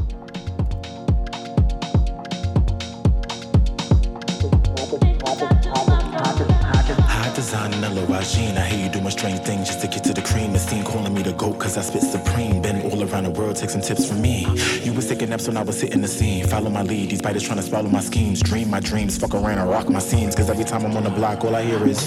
Rajin. 8.24 8.58
I 8.58 8.66
hear 8.66 8.86
you 8.86 8.92
doing 8.92 9.10
strange 9.12 9.40
things 9.42 9.68
just 9.68 9.82
to 9.82 9.88
get 9.88 10.04
to 10.06 10.14
the 10.14 10.22
cream. 10.22 10.54
The 10.54 10.60
scene 10.60 10.84
calling 10.84 11.14
me 11.14 11.22
the 11.22 11.34
goat 11.34 11.60
cause 11.60 11.78
I 11.78 11.82
spit 11.82 12.02
supreme. 12.02 12.62
Been 12.62 12.82
all 12.92 13.04
around 13.04 13.26
the 13.26 13.30
world, 13.30 13.56
take 13.56 13.70
some 13.70 13.82
tips 13.82 14.08
from 14.08 14.22
me. 14.22 14.48
You 14.84 14.94
was 14.94 15.08
taking 15.08 15.30
naps 15.30 15.48
when 15.48 15.58
I 15.58 15.64
was 15.64 15.80
hitting 15.80 16.02
the 16.02 16.08
scene. 16.08 16.48
Follow 16.48 16.70
my 16.70 16.82
lead, 16.82 17.12
these 17.12 17.22
biters 17.22 17.44
trying 17.44 17.58
to 17.58 17.64
swallow 17.64 17.90
my 17.90 18.02
schemes. 18.02 18.42
Dream 18.42 18.70
my 18.70 18.80
dreams, 18.80 19.18
fuck 19.18 19.34
around 19.36 19.60
and 19.60 19.70
rock 19.70 19.90
my 19.90 20.00
scenes. 20.00 20.36
Cause 20.36 20.50
every 20.50 20.66
time 20.66 20.86
I'm 20.86 20.98
on 20.98 21.04
the 21.04 21.12
block, 21.12 21.44
all 21.44 21.56
I 21.56 21.64
hear 21.64 21.86
is 21.88 22.00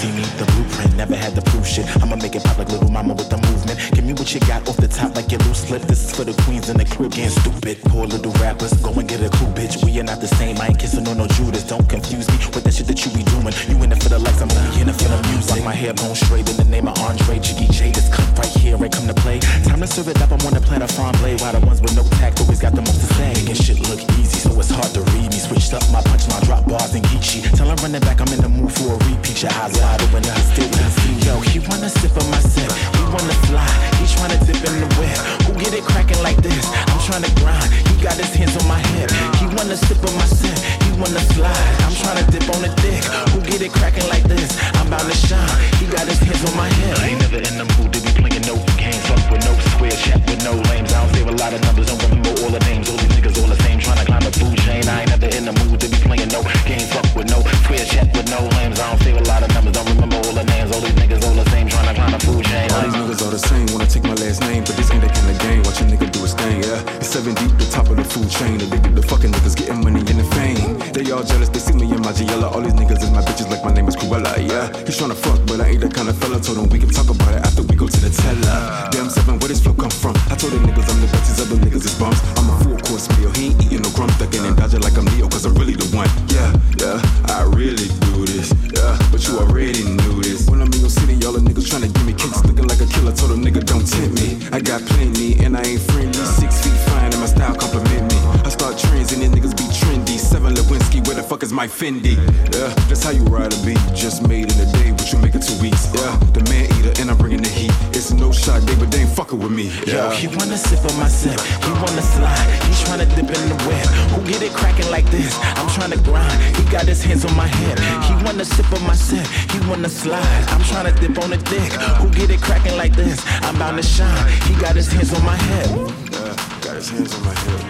See 0.00 0.10
me, 0.12 0.22
the 0.38 0.46
blueprint, 0.52 0.89
never 1.00 1.16
had 1.16 1.34
to 1.34 1.40
prove 1.50 1.66
shit. 1.66 1.86
I'ma 2.02 2.16
make 2.16 2.36
it 2.36 2.44
pop 2.44 2.58
like 2.58 2.68
little 2.68 2.92
mama 2.92 3.14
with 3.14 3.30
the 3.30 3.38
movement. 3.48 3.80
Give 3.96 4.04
me 4.04 4.12
what 4.12 4.28
you 4.34 4.40
got 4.40 4.68
off 4.68 4.76
the 4.76 4.88
top 4.88 5.16
like 5.16 5.32
your 5.32 5.40
loose 5.48 5.64
slip. 5.64 5.80
This 5.88 6.04
is 6.04 6.10
for 6.14 6.24
the 6.24 6.36
queens 6.44 6.68
in 6.68 6.76
the 6.76 6.84
crib 6.84 7.12
getting 7.12 7.32
stupid. 7.32 7.80
Poor 7.88 8.04
little 8.06 8.32
rappers, 8.36 8.74
go 8.84 8.92
and 8.92 9.08
get 9.08 9.24
a 9.24 9.30
cool 9.40 9.48
bitch. 9.56 9.80
We 9.82 9.98
are 10.00 10.04
not 10.04 10.20
the 10.20 10.28
same, 10.28 10.60
I 10.60 10.68
ain't 10.68 10.78
kissing 10.78 11.08
on 11.08 11.16
no 11.16 11.26
Judas. 11.26 11.64
Don't 11.64 11.88
confuse 11.88 12.28
me 12.28 12.36
with 12.52 12.64
that 12.64 12.74
shit 12.76 12.86
that 12.92 13.00
you 13.00 13.10
be 13.16 13.24
doing. 13.32 13.48
You 13.64 13.80
in 13.80 13.92
it 13.96 14.02
for 14.02 14.10
the 14.12 14.18
likes, 14.20 14.44
I'm 14.44 14.52
in 14.76 14.92
it 14.92 14.96
for 15.00 15.08
the 15.08 15.16
music. 15.32 15.56
Like 15.56 15.64
my 15.64 15.72
hair 15.72 15.94
bone 15.94 16.14
straight 16.14 16.44
in 16.52 16.56
the 16.60 16.68
name 16.68 16.86
of 16.86 17.00
Andre 17.00 17.40
Jiggy 17.40 17.72
J. 17.72 17.96
This 17.96 18.12
cut 18.12 18.28
right 18.36 18.52
here, 18.60 18.76
I 18.76 18.88
come 18.92 19.08
to 19.08 19.16
play. 19.24 19.40
Time 19.64 19.80
to 19.80 19.88
serve 19.88 20.08
it 20.12 20.20
up, 20.20 20.28
I'm 20.36 20.44
on 20.44 20.52
the 20.52 20.60
platter 20.60 20.90
farm 20.92 21.16
blade. 21.24 21.40
While 21.40 21.56
the 21.56 21.64
ones 21.64 21.80
with 21.80 21.96
no 21.96 22.04
tact 22.20 22.44
always 22.44 22.60
got 22.60 22.76
the 22.76 22.84
most 22.84 23.00
to 23.00 23.08
say. 23.16 23.32
Making 23.40 23.56
shit 23.56 23.80
look 23.88 24.04
easy, 24.20 24.36
so 24.44 24.52
it's 24.60 24.68
hard 24.68 24.92
to 24.92 25.00
read 25.16 25.32
me. 25.32 25.40
Switched 25.40 25.72
up 25.72 25.80
my 25.88 26.04
punchline, 26.04 26.44
drop 26.44 26.68
bars 26.68 26.92
and 26.92 27.04
Geechee. 27.08 27.40
Tell 27.56 27.72
her 27.72 27.78
run 27.80 27.96
it 27.96 28.04
back, 28.04 28.20
I'm 28.20 28.28
in 28.36 28.44
the 28.44 28.52
mood 28.52 28.68
for 28.76 28.92
a 28.92 28.96
repeat. 29.08 29.40
Your 29.40 29.52
eyes 29.56 29.72
wide 29.80 30.02
open, 30.04 30.28
I 30.28 30.36
still 30.52 30.68
see. 30.90 31.14
Yo, 31.26 31.40
he 31.40 31.58
wanna 31.70 31.88
sip 31.88 32.14
of 32.16 32.26
my 32.30 32.40
sip, 32.40 32.70
he 32.96 33.02
wanna 33.14 33.36
fly. 33.46 33.66
He 33.98 34.04
tryna 34.10 34.38
dip 34.46 34.60
in 34.68 34.76
the 34.82 34.88
whip. 34.98 35.18
Who 35.46 35.52
get 35.58 35.72
it 35.74 35.84
cracking 35.84 36.22
like 36.22 36.38
this? 36.42 36.66
I'm 36.90 37.00
tryna 37.06 37.30
grind. 37.40 37.70
He 37.88 37.94
got 38.02 38.14
his 38.14 38.32
hands 38.34 38.56
on 38.60 38.66
my 38.68 38.80
hip. 38.94 39.10
He 39.40 39.46
wanna 39.56 39.76
sip 39.76 40.02
of 40.02 40.14
my 40.16 40.26
sip, 40.26 40.58
he 40.84 40.90
wanna 41.00 41.22
slide. 41.34 41.74
I'm 41.86 41.94
tryna 41.94 42.24
dip 42.30 42.46
on 42.54 42.62
the 42.62 42.72
dick. 42.82 43.04
Who 43.32 43.40
get 43.40 43.62
it 43.62 43.72
cracking 43.72 44.08
like 44.08 44.24
this? 44.24 44.50
I'm 44.74 44.90
to 44.90 45.14
shine. 45.14 45.48
He 45.78 45.86
got 45.86 46.06
his 46.06 46.18
hands 46.18 46.42
on 46.50 46.56
my 46.56 46.68
hip. 46.68 46.98
Ain't 47.02 47.20
never 47.20 47.36
in 47.36 47.56
the 47.58 47.64
to 47.64 48.00
be 48.00 48.10
playing 48.20 48.42
no 48.42 48.56
games. 48.76 49.02
Fuck 49.06 49.30
with 49.30 49.44
no 49.44 49.54
square, 49.70 49.90
chat 49.90 50.29
with 50.40 50.56
no 50.56 50.70
lames. 50.70 50.92
I 50.92 51.04
don't 51.04 51.14
save 51.14 51.28
a 51.28 51.32
lot 51.32 51.52
of 51.52 51.60
numbers, 51.62 51.86
don't 51.86 52.02
remember 52.02 52.30
all 52.42 52.50
the 52.50 52.60
names. 52.60 52.88
All 52.88 52.96
these 52.96 53.12
niggas 53.12 53.36
all 53.40 53.48
the 53.48 53.60
same, 53.62 53.78
tryna 53.78 54.06
climb 54.06 54.24
the 54.24 54.32
food 54.32 54.56
chain. 54.64 54.88
I 54.88 55.00
ain't 55.02 55.10
never 55.10 55.28
in 55.36 55.44
the 55.44 55.52
mood 55.64 55.80
to 55.80 55.88
be 55.88 55.96
playing 56.00 56.28
no 56.28 56.42
games. 56.64 56.88
Fuck 56.92 57.14
with 57.14 57.28
no 57.28 57.40
square, 57.64 57.84
chat 57.84 58.08
with 58.16 58.28
no 58.30 58.40
lames. 58.56 58.80
I 58.80 58.88
don't 58.90 59.02
save 59.02 59.16
a 59.16 59.24
lot 59.28 59.42
of 59.42 59.50
numbers, 59.52 59.74
don't 59.74 59.88
remember 59.88 60.16
all 60.16 60.32
the 60.32 60.44
names. 60.44 60.70
All 60.72 60.80
these 60.80 60.96
niggas 60.96 61.22
all 61.26 61.36
the 61.36 61.46
same, 61.50 61.68
tryna 61.68 61.94
climb 61.94 62.12
the 62.12 62.20
food 62.24 62.44
chain. 62.44 62.70
All 62.72 62.82
these 62.82 62.96
niggas 62.96 63.20
all 63.24 63.32
the 63.32 63.42
same, 63.42 63.66
wanna 63.72 63.86
take 63.86 64.04
my 64.04 64.16
last 64.16 64.40
name, 64.40 64.62
but 64.64 64.74
this 64.76 64.90
ain't 64.92 65.02
that 65.02 65.14
kind 65.14 65.30
of 65.30 65.38
game. 65.40 65.60
Watch 65.64 65.80
a 65.80 65.84
nigga 65.84 66.06
do 66.10 66.20
his 66.24 66.34
thing, 66.34 66.56
yeah. 66.64 67.00
It's 67.00 67.08
seven 67.08 67.34
deep, 67.34 67.52
the 67.58 67.66
top 67.68 67.88
of 67.90 67.96
the 67.96 68.04
food 68.04 68.30
chain. 68.30 68.56
Addicted 68.60 68.96
to 68.96 69.02
fucking 69.02 69.32
niggas 69.32 69.56
getting 69.56 69.80
money 69.84 70.00
and 70.00 70.18
the 70.20 70.26
fame. 70.36 70.80
They 70.96 71.04
all 71.12 71.24
jealous, 71.24 71.50
they 71.50 71.60
see 71.60 71.76
me 71.76 71.92
in 71.92 72.00
my 72.00 72.12
Giella. 72.16 72.48
All 72.48 72.62
these 72.62 72.74
niggas 72.74 73.02
is 73.02 73.10
my 73.10 73.20
bitches 73.20 73.48
like 73.50 73.62
my 73.64 73.72
name 73.72 73.88
is 73.88 73.96
Cruella, 73.96 74.32
yeah. 74.40 74.72
He's 74.86 74.96
tryna 74.96 75.16
fuck, 75.16 75.40
but 75.46 75.60
I 75.60 75.76
ain't 75.76 75.80
that 75.84 75.92
kind 75.92 76.08
of 76.08 76.16
fella. 76.16 76.40
Told 76.40 76.58
him 76.58 76.68
we 76.70 76.78
can 76.78 76.90
talk 76.90 77.10
about 77.10 77.34
it 77.34 77.44
after 77.44 77.62
we 77.62 77.76
go 77.76 77.86
to 77.86 78.00
the 78.00 78.10
teller. 78.10 78.88
Damn 78.90 79.10
seven, 79.10 79.38
where 79.38 79.48
this 79.48 79.60
flow 79.60 79.74
come 79.74 79.90
from? 79.90 80.14
I 80.30 80.36
told 80.36 80.52
the 80.52 80.58
niggas 80.62 80.86
I'm 80.86 81.00
the 81.02 81.08
best, 81.10 81.26
these 81.26 81.40
other 81.42 81.58
niggas 81.58 81.84
is 81.84 81.98
bums. 81.98 82.22
I'm 82.38 82.48
a 82.48 82.54
full 82.62 82.78
course 82.86 83.10
meal, 83.18 83.30
he 83.34 83.50
ain't 83.50 83.64
eating 83.66 83.82
no 83.82 83.90
crumb, 83.90 84.10
ducking 84.14 84.46
and 84.46 84.56
dodging 84.56 84.80
like 84.80 84.96
I'm 84.96 85.04
Leo, 85.06 85.28
cause 85.28 85.44
I'm 85.44 85.54
really 85.54 85.74
the 85.74 85.90
one. 85.90 86.06
Yeah, 86.30 86.54
yeah, 86.78 87.02
I 87.34 87.42
really 87.50 87.90
do 88.06 88.24
this, 88.30 88.54
yeah, 88.70 88.94
but 89.10 89.26
you 89.26 89.42
already 89.42 89.82
knew 89.82 90.22
this. 90.22 90.48
When 90.48 90.62
I'm 90.62 90.70
in 90.70 90.80
your 90.86 90.90
city, 90.90 91.18
all 91.26 91.34
the 91.34 91.42
niggas 91.42 91.66
tryna 91.66 91.90
give 91.92 92.06
me 92.06 92.14
kicks, 92.14 92.44
looking 92.46 92.70
like 92.70 92.80
a 92.80 92.86
killer. 92.86 93.10
Told 93.10 93.34
a 93.34 93.38
nigga 93.42 93.66
don't 93.66 93.82
tempt 93.82 94.22
me. 94.22 94.38
I 94.54 94.60
got 94.60 94.86
plenty, 94.86 95.34
and 95.42 95.56
I 95.56 95.66
ain't 95.66 95.82
friendly. 95.82 96.14
Six 96.14 96.62
feet 96.62 96.78
fine, 96.86 97.10
and 97.10 97.18
my 97.18 97.26
style 97.26 97.56
compliment 97.58 98.06
me. 98.06 98.18
I 98.46 98.50
start 98.54 98.78
trends, 98.78 99.10
and 99.12 99.22
then 99.22 99.34
niggas 99.34 99.58
be 99.58 99.66
trendy. 99.82 100.14
Seven 100.14 100.54
Lewinsky, 100.54 101.04
where 101.06 101.16
the 101.16 101.24
fuck 101.26 101.42
is 101.42 101.52
my 101.52 101.66
Fendi? 101.66 102.14
Yeah, 102.54 102.70
that's 102.86 103.02
how 103.02 103.10
you 103.10 103.24
ride 103.26 103.52
a 103.52 103.58
beat. 103.66 103.82
Just 103.98 104.22
made 104.28 104.46
in 104.46 104.56
a 104.62 104.68
day, 104.78 104.94
but 104.94 105.10
you 105.10 105.18
make 105.18 105.34
it 105.34 105.42
two 105.42 105.58
weeks. 105.58 105.90
Yeah, 105.90 106.14
the 106.30 106.42
man 106.46 106.70
eater, 106.78 106.94
and 107.02 107.10
I'm 107.10 107.18
bringing 107.18 107.42
the 107.42 107.50
heat. 107.50 107.74
It's 107.90 108.12
no 108.12 108.30
shot 108.30 108.64
day, 108.66 108.76
but 108.78 108.90
they 108.90 109.02
ain't 109.02 109.10
fucking 109.10 109.38
with 109.38 109.50
me. 109.50 109.74
Yeah. 109.86 110.19
He 110.20 110.28
wanna 110.36 110.58
sip 110.58 110.84
of 110.84 110.96
my 110.98 111.08
sip, 111.08 111.40
he 111.64 111.72
wanna 111.80 112.02
slide. 112.02 112.46
He's 112.68 112.82
tryna 112.84 113.08
dip 113.16 113.24
in 113.24 113.48
the 113.48 113.56
web. 113.66 113.86
Who 114.12 114.20
get 114.30 114.42
it 114.42 114.52
cracking 114.52 114.90
like 114.90 115.06
this? 115.10 115.32
I'm 115.56 115.66
tryna 115.68 115.96
grind. 116.04 116.38
He 116.56 116.62
got 116.70 116.84
his 116.84 117.02
hands 117.02 117.24
on 117.24 117.34
my 117.36 117.48
hip. 117.48 117.78
He 118.04 118.12
wanna 118.24 118.44
sip 118.44 118.70
of 118.70 118.82
my 118.82 118.94
sip, 118.94 119.26
he 119.50 119.58
wanna 119.66 119.88
slide. 119.88 120.44
I'm 120.52 120.60
tryna 120.60 120.92
dip 121.00 121.16
on 121.24 121.30
the 121.30 121.38
dick. 121.38 121.72
Who 122.00 122.10
get 122.10 122.28
it 122.28 122.42
cracking 122.42 122.76
like 122.76 122.94
this? 122.94 123.24
I'm 123.42 123.58
bound 123.58 123.78
to 123.78 123.82
shine. 123.82 124.30
He 124.42 124.54
got 124.60 124.76
his 124.76 124.92
hands 124.92 125.14
on 125.14 125.24
my 125.24 125.36
hip. 125.36 125.68
Yeah, 126.12 126.36
got 126.60 126.76
his 126.76 126.90
hands 126.90 127.14
on 127.14 127.24
my 127.24 127.34
hip. 127.34 127.60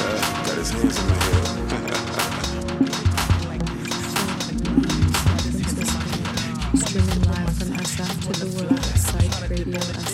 Yeah, 0.00 0.46
got 0.46 0.56
his 0.56 0.70
hands 0.70 0.98
on 0.98 1.08
my 1.08 1.14
hip. 1.14 1.44
Streaming 6.88 7.22
live 7.28 7.52
from 7.58 7.68
SF 7.76 8.12
to 8.24 8.32
the 8.40 8.48
world 8.56 8.72
at 8.72 8.96
siteradio.sf.com. 8.96 10.07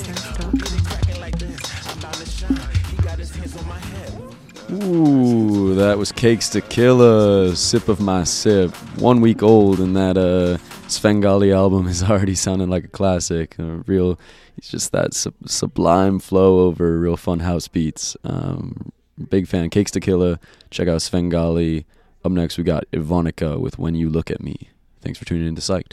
Ooh, 4.82 5.74
that 5.76 5.98
was 5.98 6.10
Cakes 6.10 6.50
da 6.50 6.60
Killa, 6.60 7.54
Sip 7.54 7.88
of 7.88 8.00
My 8.00 8.24
Sip. 8.24 8.74
One 8.98 9.20
week 9.20 9.40
old, 9.40 9.78
and 9.78 9.94
that 9.94 10.16
uh, 10.16 10.58
Svengali 10.88 11.52
album 11.52 11.87
is 11.88 12.02
already 12.02 12.34
sounding 12.34 12.70
like 12.70 12.84
a 12.84 12.88
classic. 12.88 13.56
A 13.58 13.82
real, 13.87 14.18
it's 14.56 14.68
just 14.68 14.90
that 14.90 15.14
sub- 15.14 15.34
sublime 15.46 16.18
flow 16.18 16.60
over 16.60 16.98
real 16.98 17.16
fun 17.16 17.40
house 17.40 17.68
beats. 17.68 18.16
Um, 18.24 18.90
big 19.28 19.46
fan. 19.46 19.70
Cakes 19.70 19.92
da 19.92 20.00
Killa. 20.00 20.40
Check 20.70 20.88
out 20.88 21.02
Svengali. 21.02 21.87
Up 22.24 22.32
next, 22.32 22.58
we 22.58 22.64
got 22.64 22.84
Ivonica 22.90 23.60
with 23.60 23.78
When 23.78 23.94
You 23.94 24.08
Look 24.10 24.28
at 24.30 24.42
Me. 24.42 24.70
Thanks 25.02 25.20
for 25.20 25.24
tuning 25.24 25.46
in 25.46 25.54
to 25.54 25.60
Psyched. 25.60 25.92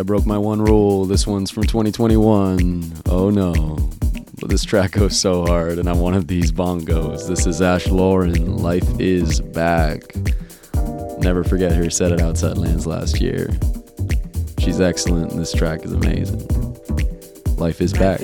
I 0.00 0.02
broke 0.02 0.24
my 0.24 0.38
one 0.38 0.62
rule. 0.62 1.04
This 1.04 1.26
one's 1.26 1.50
from 1.50 1.64
2021. 1.64 3.02
Oh 3.10 3.28
no. 3.28 3.76
But 4.40 4.48
this 4.48 4.64
track 4.64 4.92
goes 4.92 5.20
so 5.20 5.44
hard, 5.44 5.78
and 5.78 5.90
I 5.90 5.92
wanted 5.92 6.26
these 6.26 6.50
bongos. 6.50 7.28
This 7.28 7.46
is 7.46 7.60
Ash 7.60 7.86
Lauren. 7.86 8.56
Life 8.56 8.88
is 8.98 9.42
back. 9.42 10.00
Never 11.18 11.44
forget 11.44 11.72
her 11.72 11.90
set 11.90 12.12
at 12.12 12.22
Outside 12.22 12.56
Lands 12.56 12.86
last 12.86 13.20
year. 13.20 13.50
She's 14.58 14.80
excellent, 14.80 15.32
and 15.32 15.38
this 15.38 15.52
track 15.52 15.84
is 15.84 15.92
amazing. 15.92 16.48
Life 17.58 17.82
is 17.82 17.92
back. 17.92 18.20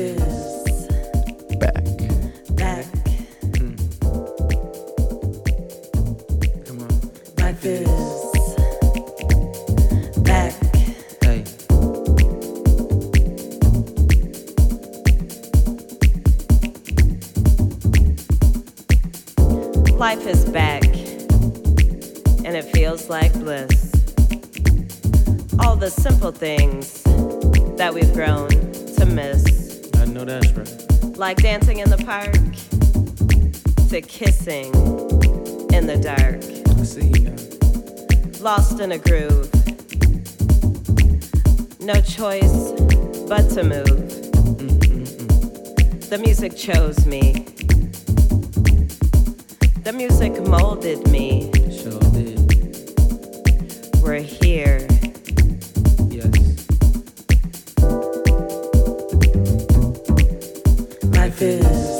this. 61.38 61.95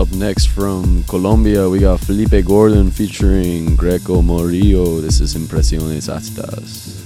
Up 0.00 0.10
next 0.12 0.46
from 0.46 1.04
Colombia, 1.04 1.68
we 1.68 1.80
got 1.80 2.00
Felipe 2.00 2.46
Gordon 2.46 2.90
featuring 2.90 3.76
Greco 3.76 4.22
Morillo. 4.22 5.02
This 5.02 5.20
is 5.20 5.34
Impresiones 5.34 6.08
Astas. 6.08 6.99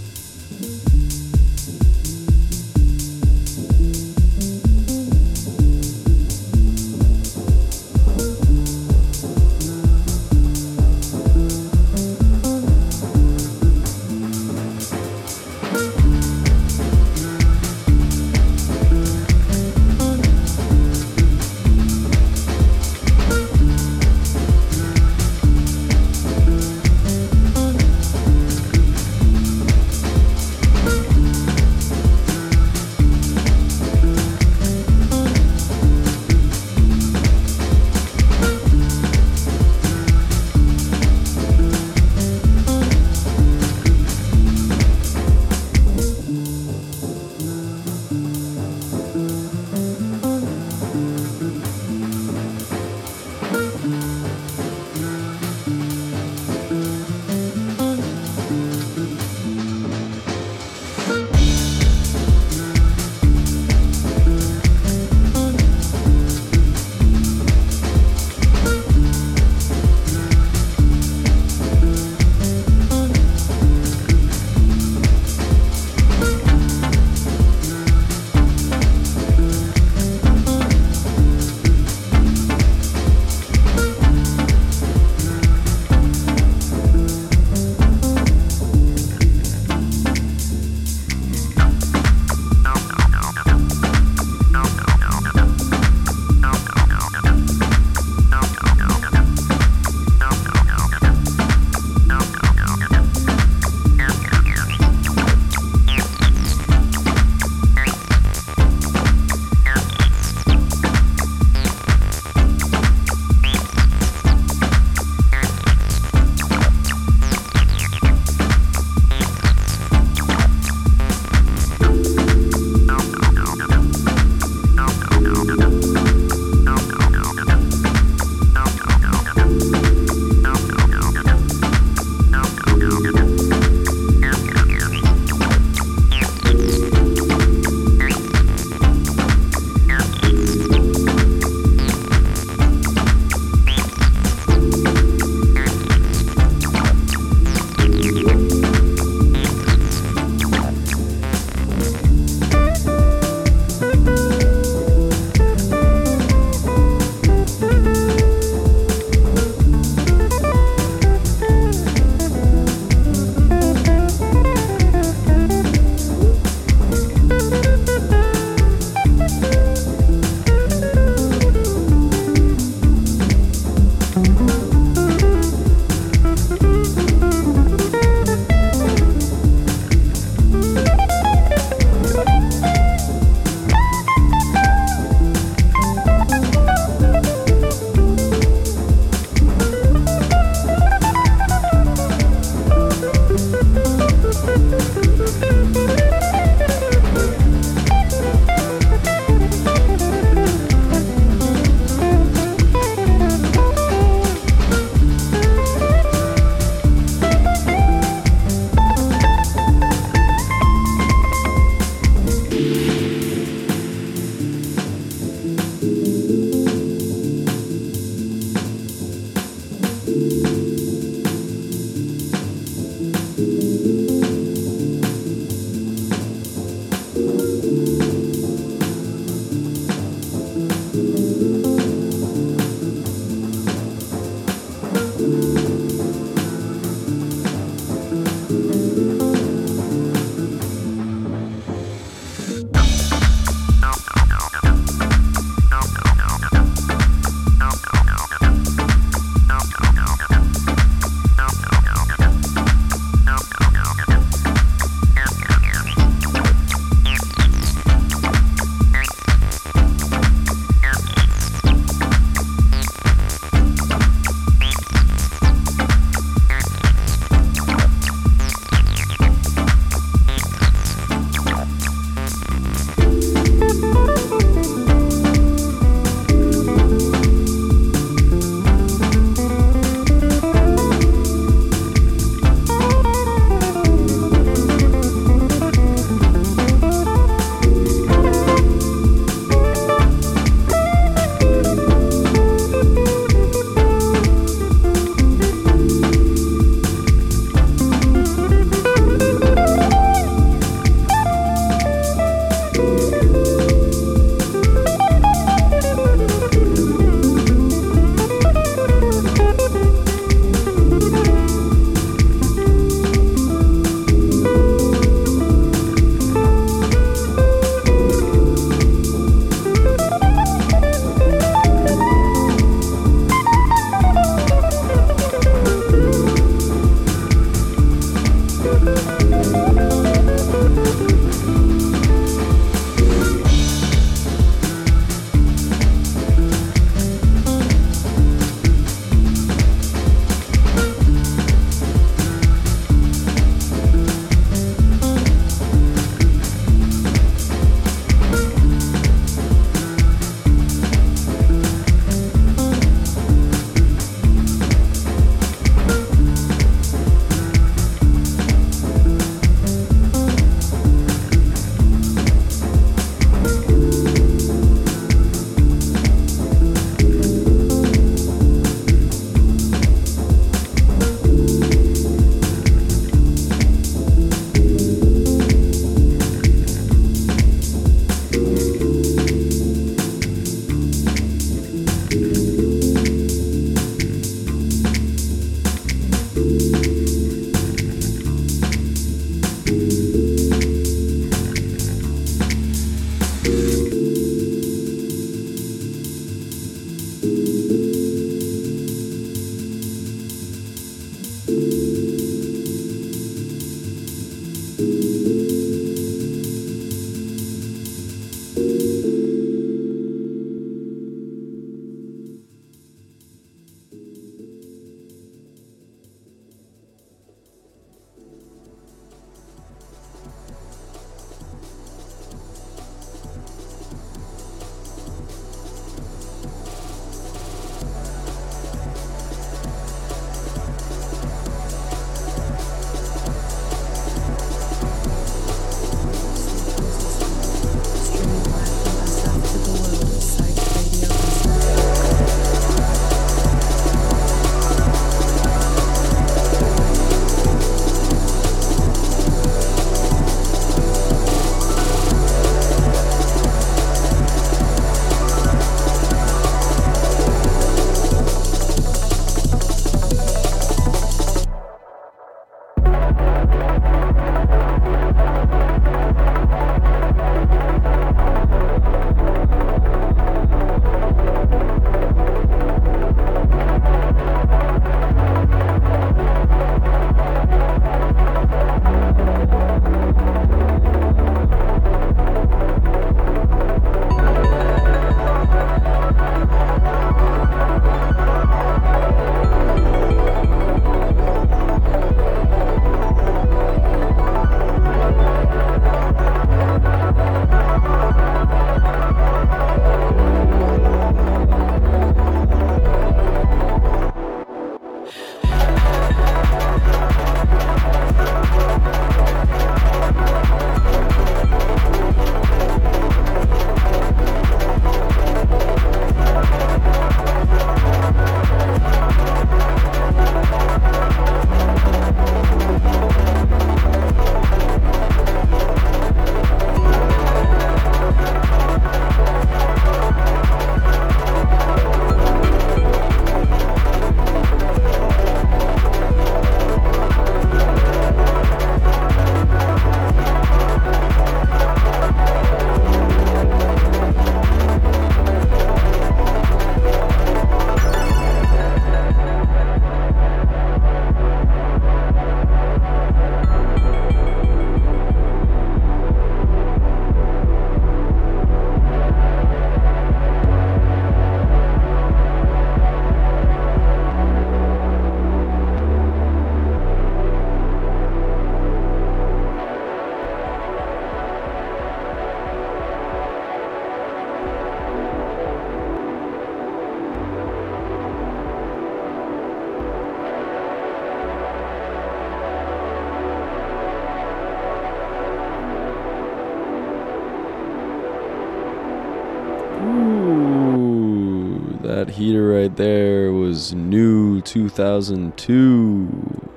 Heater 592.14 592.48
right 592.48 592.74
there 592.76 593.32
was 593.32 593.74
new 593.74 594.40
2002 594.42 596.50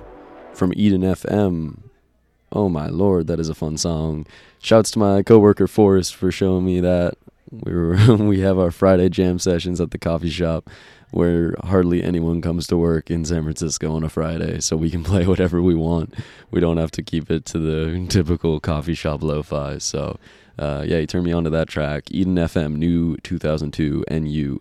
from 0.53 0.71
Eden 0.75 1.01
FM. 1.01 1.79
Oh 2.51 2.69
my 2.69 2.87
lord, 2.87 3.25
that 3.27 3.39
is 3.39 3.49
a 3.49 3.55
fun 3.55 3.77
song. 3.77 4.27
Shouts 4.59 4.91
to 4.91 4.99
my 4.99 5.23
coworker 5.23 5.67
Forrest 5.67 6.15
for 6.15 6.31
showing 6.31 6.63
me 6.63 6.79
that. 6.81 7.15
We 7.49 7.73
were 7.73 8.15
we 8.17 8.41
have 8.41 8.59
our 8.59 8.69
Friday 8.69 9.09
jam 9.09 9.39
sessions 9.39 9.81
at 9.81 9.89
the 9.89 9.97
coffee 9.97 10.29
shop 10.29 10.69
where 11.11 11.55
hardly 11.63 12.03
anyone 12.03 12.41
comes 12.41 12.67
to 12.67 12.77
work 12.77 13.09
in 13.09 13.25
San 13.25 13.41
Francisco 13.41 13.95
on 13.95 14.03
a 14.03 14.09
Friday, 14.09 14.59
so 14.59 14.77
we 14.77 14.91
can 14.91 15.03
play 15.03 15.25
whatever 15.25 15.59
we 15.61 15.73
want. 15.73 16.13
We 16.51 16.59
don't 16.59 16.77
have 16.77 16.91
to 16.91 17.01
keep 17.01 17.31
it 17.31 17.45
to 17.45 17.57
the 17.57 18.05
typical 18.09 18.59
coffee 18.59 18.93
shop 18.93 19.23
lo-fi. 19.23 19.79
So, 19.79 20.19
uh, 20.59 20.83
yeah, 20.85 20.99
he 20.99 21.07
turned 21.07 21.25
me 21.25 21.31
on 21.31 21.45
to 21.45 21.49
that 21.49 21.67
track, 21.67 22.11
Eden 22.11 22.35
FM, 22.35 22.75
new 22.75 23.17
2002 23.17 24.03
NU. 24.11 24.59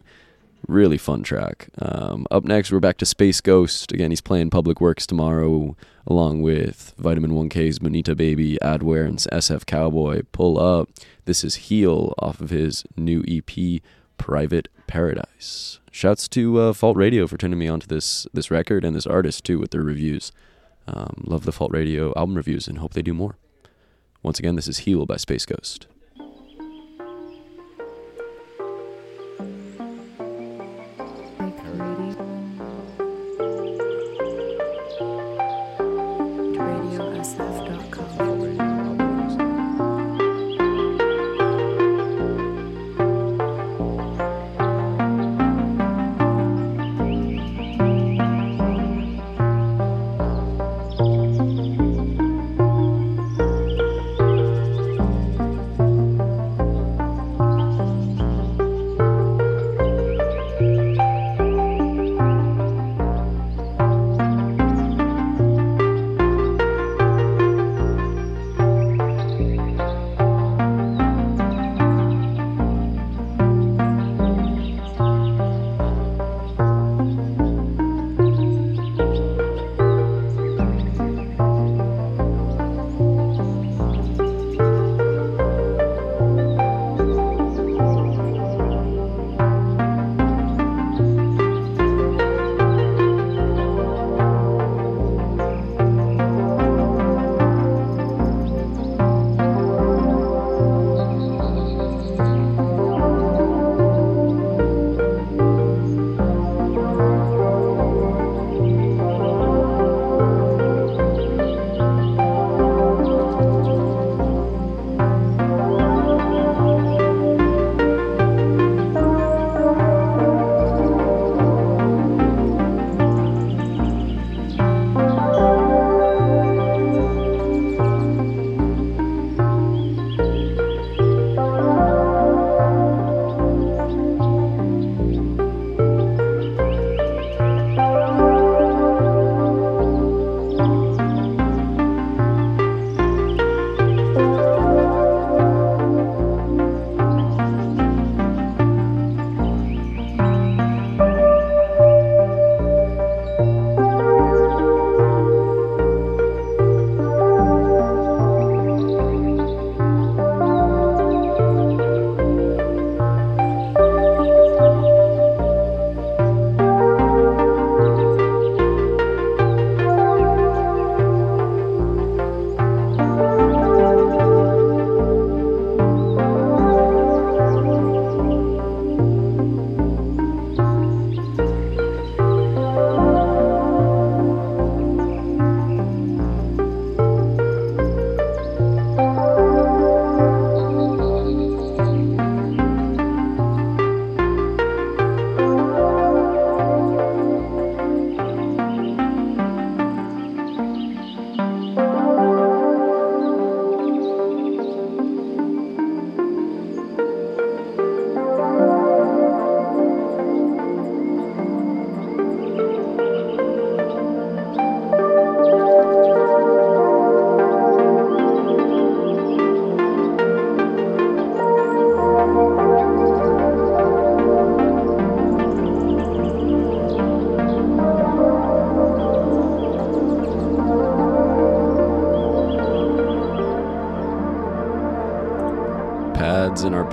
Really 0.68 0.98
fun 0.98 1.22
track. 1.22 1.68
Um, 1.78 2.26
up 2.28 2.44
next, 2.44 2.72
we're 2.72 2.80
back 2.80 2.96
to 2.98 3.06
Space 3.06 3.40
Ghost. 3.40 3.92
Again, 3.92 4.10
he's 4.10 4.20
playing 4.20 4.50
Public 4.50 4.80
Works 4.80 5.06
tomorrow, 5.06 5.76
along 6.08 6.42
with 6.42 6.92
Vitamin 6.98 7.30
1K's 7.30 7.78
Bonita 7.78 8.16
Baby, 8.16 8.58
Adware, 8.60 9.06
and 9.06 9.18
SF 9.18 9.64
Cowboy. 9.64 10.22
Pull 10.32 10.58
up. 10.58 10.88
This 11.24 11.44
is 11.44 11.54
Heal 11.54 12.14
off 12.18 12.40
of 12.40 12.50
his 12.50 12.84
new 12.96 13.22
EP, 13.28 13.80
Private 14.18 14.66
Paradise. 14.88 15.78
Shouts 15.92 16.26
to 16.28 16.58
uh, 16.58 16.72
Fault 16.72 16.96
Radio 16.96 17.28
for 17.28 17.36
turning 17.36 17.60
me 17.60 17.68
on 17.68 17.78
to 17.80 17.88
this 17.88 18.26
this 18.32 18.50
record 18.50 18.84
and 18.84 18.94
this 18.94 19.06
artist 19.06 19.44
too 19.44 19.60
with 19.60 19.70
their 19.70 19.82
reviews. 19.82 20.32
Um, 20.88 21.22
love 21.26 21.44
the 21.44 21.52
Fault 21.52 21.70
Radio 21.70 22.12
album 22.16 22.34
reviews 22.34 22.66
and 22.66 22.78
hope 22.78 22.94
they 22.94 23.02
do 23.02 23.14
more. 23.14 23.36
Once 24.20 24.40
again, 24.40 24.56
this 24.56 24.66
is 24.66 24.78
Heal 24.78 25.06
by 25.06 25.16
Space 25.16 25.46
Ghost. 25.46 25.86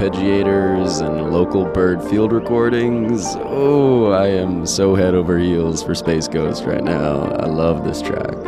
Arpeggiators 0.03 1.05
and 1.05 1.31
local 1.31 1.65
bird 1.65 2.03
field 2.03 2.33
recordings. 2.33 3.23
Oh, 3.37 4.11
I 4.11 4.27
am 4.27 4.65
so 4.65 4.95
head 4.95 5.15
over 5.15 5.37
heels 5.37 5.81
for 5.81 5.95
Space 5.95 6.27
Ghost 6.27 6.65
right 6.65 6.83
now. 6.83 7.21
I 7.21 7.45
love 7.45 7.85
this 7.85 8.01
track. 8.01 8.42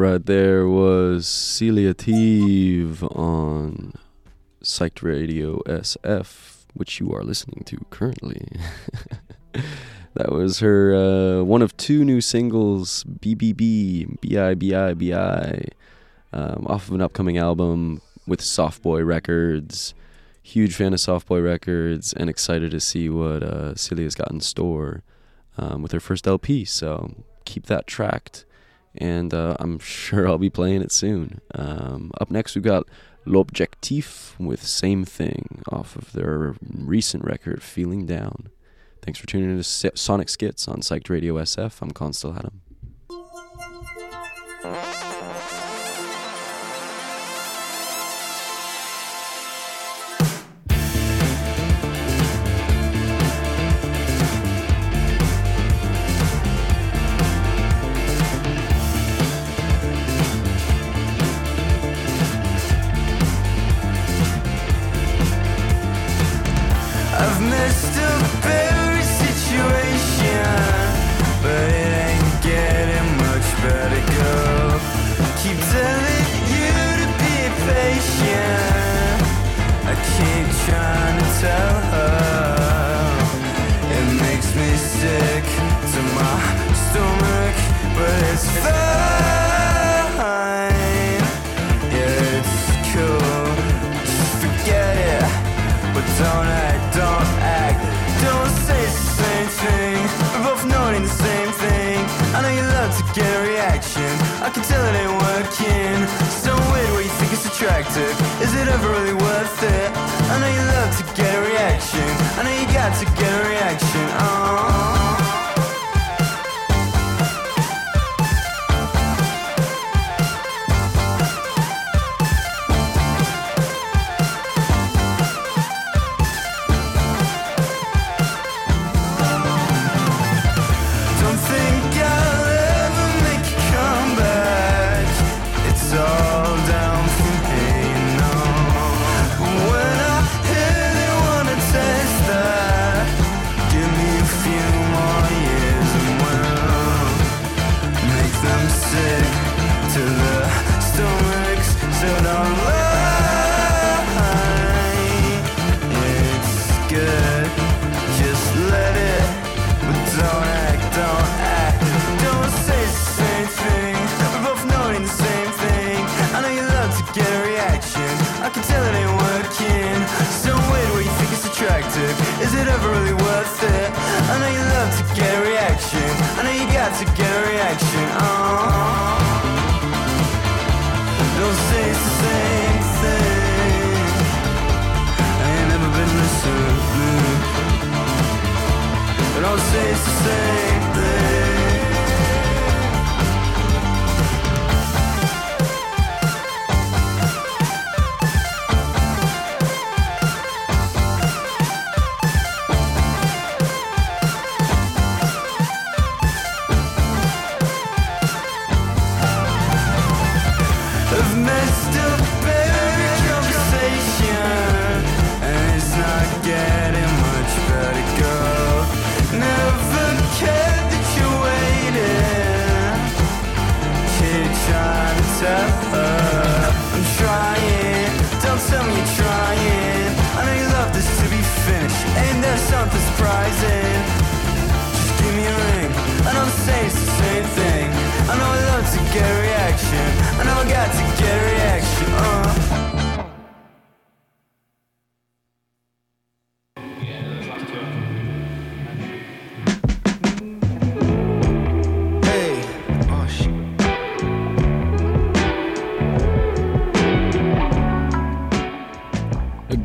right 0.00 0.24
there 0.24 0.66
was 0.66 1.28
Celia 1.28 1.92
Teve 1.92 3.02
on 3.14 3.92
Psyched 4.64 5.02
Radio 5.02 5.58
SF, 5.66 6.64
which 6.72 7.00
you 7.00 7.12
are 7.12 7.22
listening 7.22 7.64
to 7.66 7.76
currently. 7.90 8.48
that 10.14 10.32
was 10.32 10.60
her 10.60 10.94
uh, 10.94 11.44
one 11.44 11.60
of 11.60 11.76
two 11.76 12.02
new 12.02 12.22
singles, 12.22 13.04
BBB, 13.04 14.18
BIBIBI, 14.20 15.68
um, 16.32 16.66
off 16.66 16.88
of 16.88 16.94
an 16.94 17.02
upcoming 17.02 17.36
album 17.36 18.00
with 18.26 18.40
Softboy 18.40 19.06
Records. 19.06 19.92
Huge 20.42 20.74
fan 20.74 20.94
of 20.94 21.00
Softboy 21.00 21.44
Records 21.44 22.14
and 22.14 22.30
excited 22.30 22.70
to 22.70 22.80
see 22.80 23.10
what 23.10 23.42
uh, 23.42 23.74
Celia's 23.74 24.14
got 24.14 24.32
in 24.32 24.40
store 24.40 25.02
um, 25.58 25.82
with 25.82 25.92
her 25.92 26.00
first 26.00 26.26
LP. 26.26 26.64
So 26.64 27.16
keep 27.44 27.66
that 27.66 27.86
tracked 27.86 28.46
and 28.94 29.32
uh, 29.32 29.56
I'm 29.58 29.78
sure 29.80 30.26
I'll 30.26 30.38
be 30.38 30.50
playing 30.50 30.82
it 30.82 30.92
soon. 30.92 31.40
Um, 31.54 32.10
up 32.20 32.30
next, 32.30 32.54
we've 32.54 32.64
got 32.64 32.86
L'Objectif 33.26 34.38
with 34.38 34.62
Same 34.62 35.04
Thing 35.04 35.62
off 35.70 35.96
of 35.96 36.12
their 36.12 36.54
recent 36.62 37.24
record, 37.24 37.62
Feeling 37.62 38.06
Down. 38.06 38.48
Thanks 39.02 39.18
for 39.18 39.26
tuning 39.26 39.50
in 39.50 39.62
to 39.62 39.92
Sonic 39.94 40.28
Schitz 40.28 40.68
on 40.68 40.80
Psyched 40.80 41.08
Radio 41.08 41.34
SF. 41.34 41.80
I'm 41.80 41.90
Constal 41.90 42.34
Adam. 42.36 42.60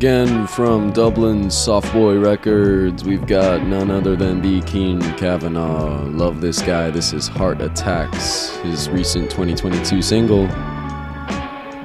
again 0.06 0.46
from 0.46 0.92
Dublin 0.92 1.46
Softboy 1.46 2.24
Records, 2.24 3.04
we've 3.04 3.26
got 3.26 3.64
none 3.64 3.90
other 3.90 4.16
than 4.16 4.40
the 4.40 4.62
Kean 4.62 5.02
Kavanagh. 5.18 6.12
Love 6.12 6.42
this 6.42 6.62
guy. 6.62 6.92
This 6.92 7.12
is 7.12 7.28
Heart 7.28 7.60
Attacks, 7.60 8.56
his 8.58 8.88
recent 8.88 9.32
2022 9.32 10.04
single. 10.04 10.46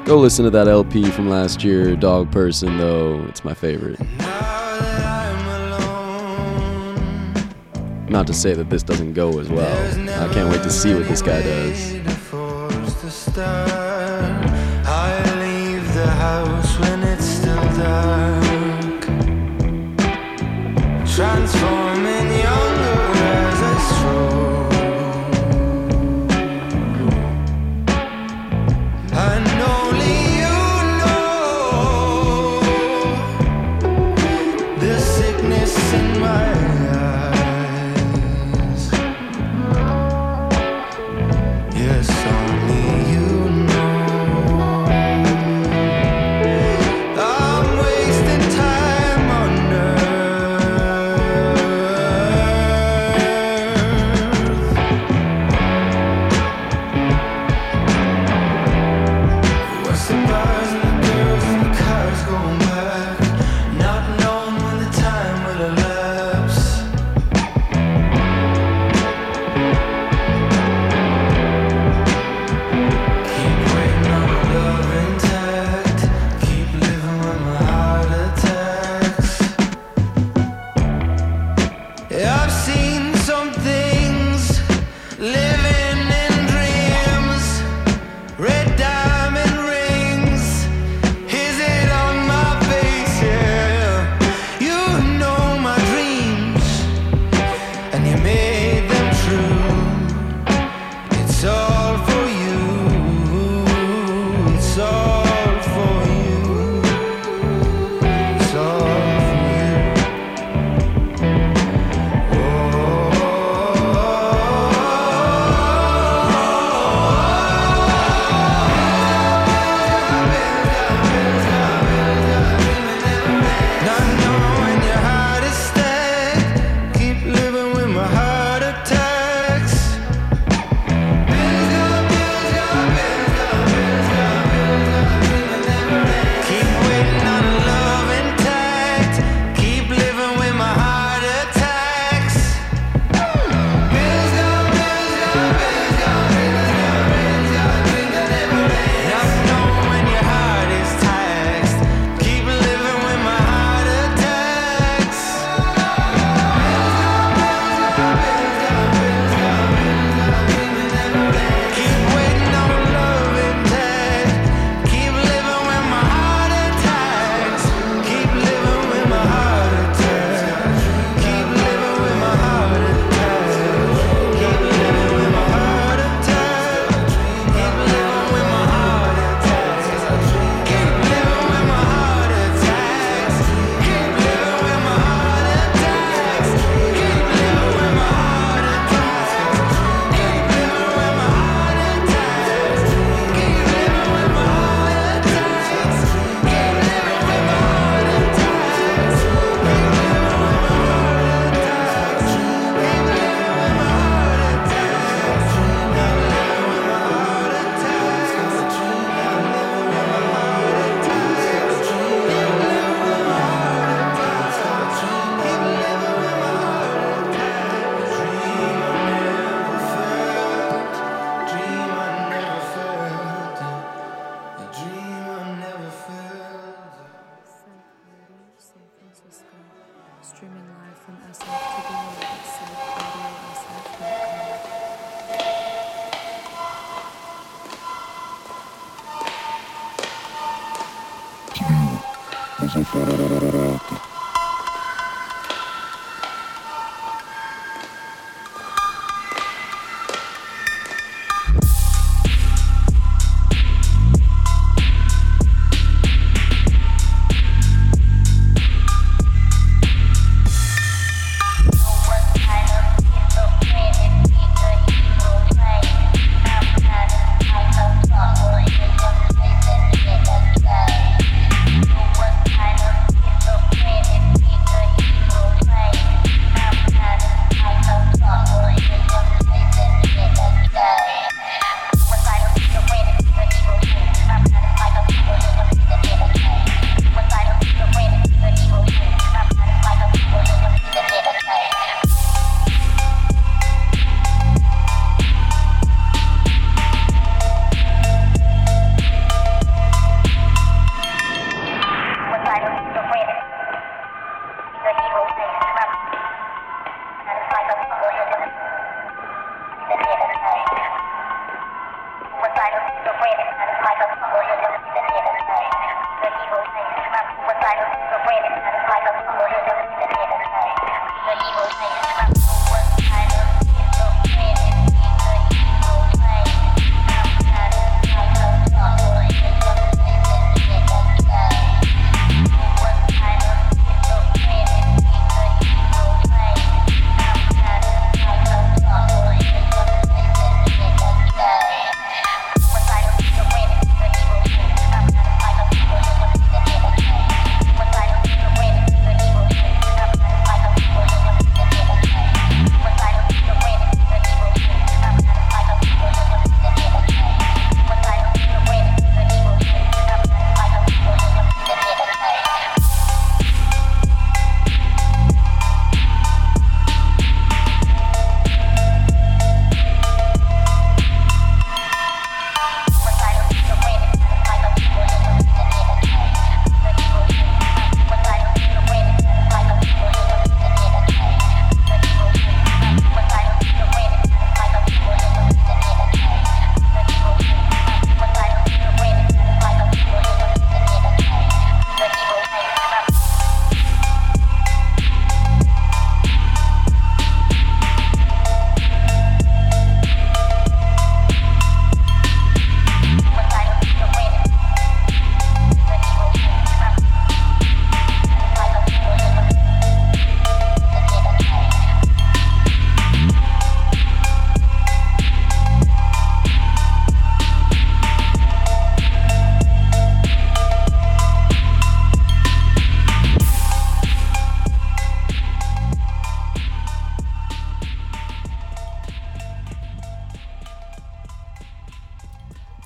Go 0.05 0.19
listen 0.19 0.45
to 0.45 0.51
that 0.51 0.69
LP 0.69 1.11
from 1.11 1.31
last 1.31 1.65
year, 1.65 1.97
Dog 1.97 2.31
Person, 2.31 2.77
though. 2.77 3.25
It's 3.27 3.43
my 3.43 3.55
favorite. 3.55 3.99
Not 8.11 8.27
to 8.27 8.35
say 8.35 8.53
that 8.53 8.69
this 8.69 8.83
doesn't 8.83 9.15
go 9.15 9.39
as 9.39 9.49
well. 9.49 10.21
I 10.23 10.31
can't 10.35 10.51
wait 10.51 10.63
to 10.65 10.71
see 10.71 10.93
what 10.93 11.09
this 11.09 11.23
guy 11.23 11.41
does. 11.41 12.01
transform 21.51 21.80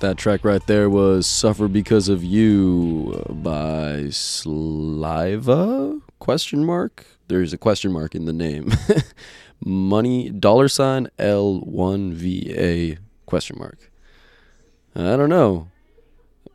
That 0.01 0.17
track 0.17 0.43
right 0.43 0.65
there 0.67 0.89
was 0.89 1.25
"Suffer 1.25 1.67
Because 1.67 2.09
of 2.09 2.23
You" 2.23 3.23
by 3.29 4.09
Sliva? 4.09 6.01
Question 6.19 6.65
mark. 6.65 7.05
There's 7.27 7.53
a 7.53 7.57
question 7.57 7.91
mark 7.91 8.13
in 8.13 8.25
the 8.25 8.33
name. 8.33 8.71
Money 9.65 10.29
dollar 10.29 10.67
sign 10.67 11.07
L 11.17 11.59
one 11.61 12.13
V 12.13 12.53
A 12.55 12.97
question 13.25 13.57
mark. 13.57 13.89
I 14.95 15.15
don't 15.15 15.29
know. 15.29 15.69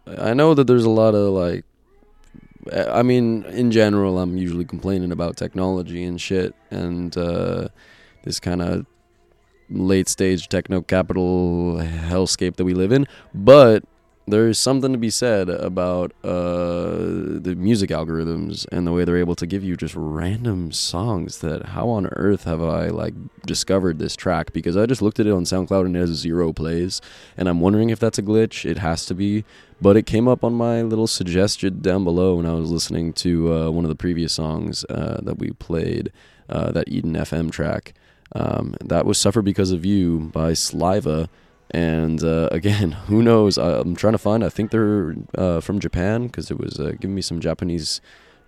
I 0.06 0.34
know 0.34 0.54
that 0.54 0.66
there's 0.66 0.84
a 0.84 0.90
lot 0.90 1.14
of 1.14 1.32
like. 1.32 1.64
I 2.72 3.02
mean, 3.02 3.44
in 3.44 3.70
general, 3.70 4.18
I'm 4.20 4.36
usually 4.36 4.66
complaining 4.66 5.12
about 5.12 5.36
technology 5.38 6.04
and 6.04 6.20
shit, 6.20 6.54
and 6.70 7.16
uh, 7.16 7.68
this 8.22 8.38
kind 8.38 8.60
of 8.60 8.86
late 9.70 10.08
stage 10.08 10.48
techno 10.48 10.82
capital 10.82 11.76
hellscape 11.78 12.56
that 12.56 12.64
we 12.64 12.74
live 12.74 12.92
in. 12.92 13.06
But 13.34 13.84
there's 14.30 14.58
something 14.58 14.92
to 14.92 14.98
be 14.98 15.10
said 15.10 15.48
about 15.48 16.12
uh, 16.22 16.94
the 17.40 17.54
music 17.56 17.90
algorithms 17.90 18.66
and 18.70 18.86
the 18.86 18.92
way 18.92 19.04
they're 19.04 19.16
able 19.16 19.34
to 19.34 19.46
give 19.46 19.64
you 19.64 19.76
just 19.76 19.94
random 19.96 20.72
songs 20.72 21.38
that 21.38 21.66
how 21.66 21.88
on 21.88 22.06
earth 22.06 22.44
have 22.44 22.62
I 22.62 22.88
like 22.88 23.14
discovered 23.46 23.98
this 23.98 24.16
track 24.16 24.52
because 24.52 24.76
I 24.76 24.86
just 24.86 25.02
looked 25.02 25.20
at 25.20 25.26
it 25.26 25.32
on 25.32 25.44
SoundCloud 25.44 25.86
and 25.86 25.96
it 25.96 26.00
has 26.00 26.10
zero 26.10 26.52
plays 26.52 27.00
and 27.36 27.48
I'm 27.48 27.60
wondering 27.60 27.90
if 27.90 27.98
that's 27.98 28.18
a 28.18 28.22
glitch 28.22 28.68
it 28.68 28.78
has 28.78 29.04
to 29.06 29.14
be 29.14 29.44
but 29.80 29.96
it 29.96 30.06
came 30.06 30.28
up 30.28 30.44
on 30.44 30.54
my 30.54 30.82
little 30.82 31.06
suggestion 31.06 31.80
down 31.80 32.04
below 32.04 32.36
when 32.36 32.46
I 32.46 32.54
was 32.54 32.70
listening 32.70 33.12
to 33.14 33.52
uh, 33.52 33.70
one 33.70 33.84
of 33.84 33.88
the 33.88 33.94
previous 33.94 34.32
songs 34.32 34.84
uh, 34.88 35.20
that 35.22 35.38
we 35.38 35.50
played 35.52 36.12
uh, 36.48 36.70
that 36.72 36.88
Eden 36.88 37.14
FM 37.14 37.50
track 37.50 37.94
um, 38.32 38.74
that 38.84 39.06
was 39.06 39.18
Suffer 39.18 39.42
Because 39.42 39.72
of 39.72 39.84
You 39.84 40.30
by 40.32 40.52
Sliva. 40.52 41.28
And 41.70 42.22
uh, 42.22 42.48
again, 42.52 42.92
who 42.92 43.22
knows? 43.22 43.58
I'm 43.58 43.96
trying 43.96 44.12
to 44.12 44.18
find. 44.18 44.44
I 44.44 44.48
think 44.48 44.70
they're 44.70 45.14
uh, 45.36 45.60
from 45.60 45.78
Japan 45.78 46.26
because 46.26 46.50
it 46.50 46.58
was 46.58 46.78
uh, 46.78 46.92
giving 47.00 47.14
me 47.14 47.22
some 47.22 47.40
Japanese 47.40 48.00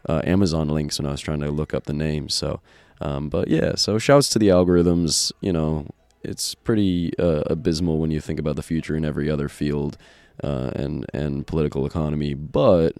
uh, 0.09 0.21
Amazon 0.25 0.69
links 0.69 0.99
when 0.99 1.07
I 1.07 1.13
was 1.13 1.21
trying 1.21 1.41
to 1.41 1.51
look 1.51 1.75
up 1.75 1.85
the 1.85 1.93
name. 1.93 2.29
So, 2.29 2.61
um, 3.01 3.29
but 3.29 3.49
yeah. 3.49 3.75
So 3.77 3.99
shouts 3.99 4.29
to 4.31 4.39
the 4.39 4.49
algorithms. 4.49 5.33
You 5.41 5.53
know, 5.53 5.87
it's 6.23 6.55
pretty 6.55 7.17
uh, 7.19 7.43
abysmal 7.47 7.99
when 7.99 8.11
you 8.11 8.21
think 8.21 8.39
about 8.39 8.57
the 8.57 8.63
future 8.63 8.97
in 8.97 9.05
every 9.05 9.31
other 9.31 9.49
field 9.49 9.97
and 10.43 11.07
and 11.15 11.47
political 11.47 11.87
economy. 11.87 12.35
But 12.35 12.97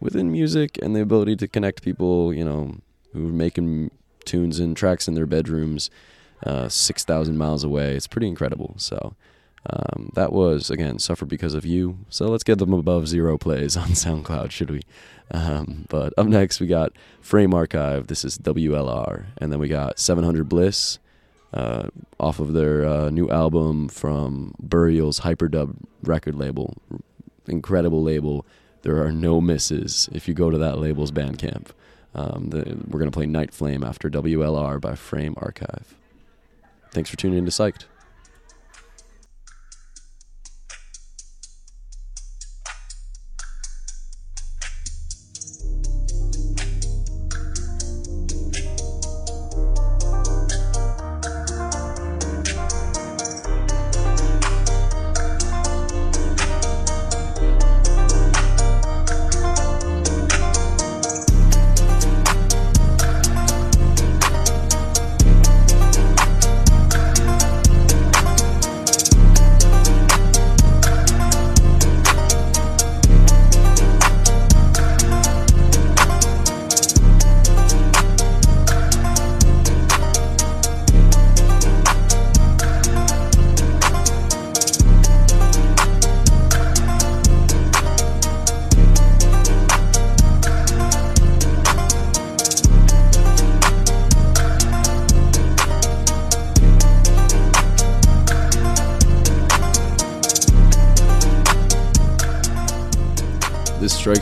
within 0.00 0.30
music 0.30 0.78
and 0.82 0.94
the 0.94 1.00
ability 1.00 1.34
to 1.36 1.48
connect 1.48 1.82
people, 1.82 2.32
you 2.32 2.44
know, 2.44 2.76
who 3.12 3.28
are 3.28 3.32
making 3.32 3.90
tunes 4.24 4.58
and 4.58 4.76
tracks 4.76 5.08
in 5.08 5.14
their 5.14 5.26
bedrooms 5.26 5.90
uh, 6.44 6.68
6,000 6.68 7.36
miles 7.36 7.64
away. 7.64 7.94
It's 7.94 8.06
pretty 8.06 8.28
incredible. 8.28 8.74
So 8.76 9.14
um, 9.68 10.10
that 10.14 10.32
was, 10.32 10.70
again, 10.70 10.98
Suffer 10.98 11.24
Because 11.24 11.54
of 11.54 11.64
You. 11.64 11.98
So 12.10 12.26
let's 12.26 12.44
get 12.44 12.58
them 12.58 12.72
above 12.72 13.08
zero 13.08 13.38
plays 13.38 13.76
on 13.76 13.88
SoundCloud, 13.88 14.50
should 14.50 14.70
we? 14.70 14.82
Um, 15.30 15.86
but 15.88 16.12
up 16.18 16.26
next, 16.26 16.60
we 16.60 16.66
got 16.66 16.92
Frame 17.20 17.54
Archive. 17.54 18.08
This 18.08 18.24
is 18.24 18.38
WLR. 18.38 19.26
And 19.38 19.50
then 19.50 19.58
we 19.58 19.68
got 19.68 19.98
700 19.98 20.48
Bliss 20.48 20.98
uh, 21.54 21.88
off 22.20 22.40
of 22.40 22.52
their 22.52 22.84
uh, 22.84 23.10
new 23.10 23.30
album 23.30 23.88
from 23.88 24.54
Burial's 24.60 25.20
Hyperdub 25.20 25.76
record 26.02 26.34
label. 26.34 26.76
Incredible 27.46 28.02
label. 28.02 28.44
There 28.82 29.02
are 29.02 29.12
no 29.12 29.40
misses 29.40 30.10
if 30.12 30.28
you 30.28 30.34
go 30.34 30.50
to 30.50 30.58
that 30.58 30.78
label's 30.78 31.10
Bandcamp. 31.10 31.68
Um, 32.14 32.50
the, 32.50 32.58
we're 32.86 32.98
going 32.98 33.10
to 33.10 33.16
play 33.16 33.26
Night 33.26 33.52
Flame 33.52 33.82
after 33.82 34.10
WLR 34.10 34.80
by 34.80 34.94
Frame 34.94 35.34
Archive. 35.38 35.96
Thanks 36.94 37.10
for 37.10 37.16
tuning 37.16 37.38
in 37.38 37.44
to 37.44 37.50
Psyched. 37.50 37.86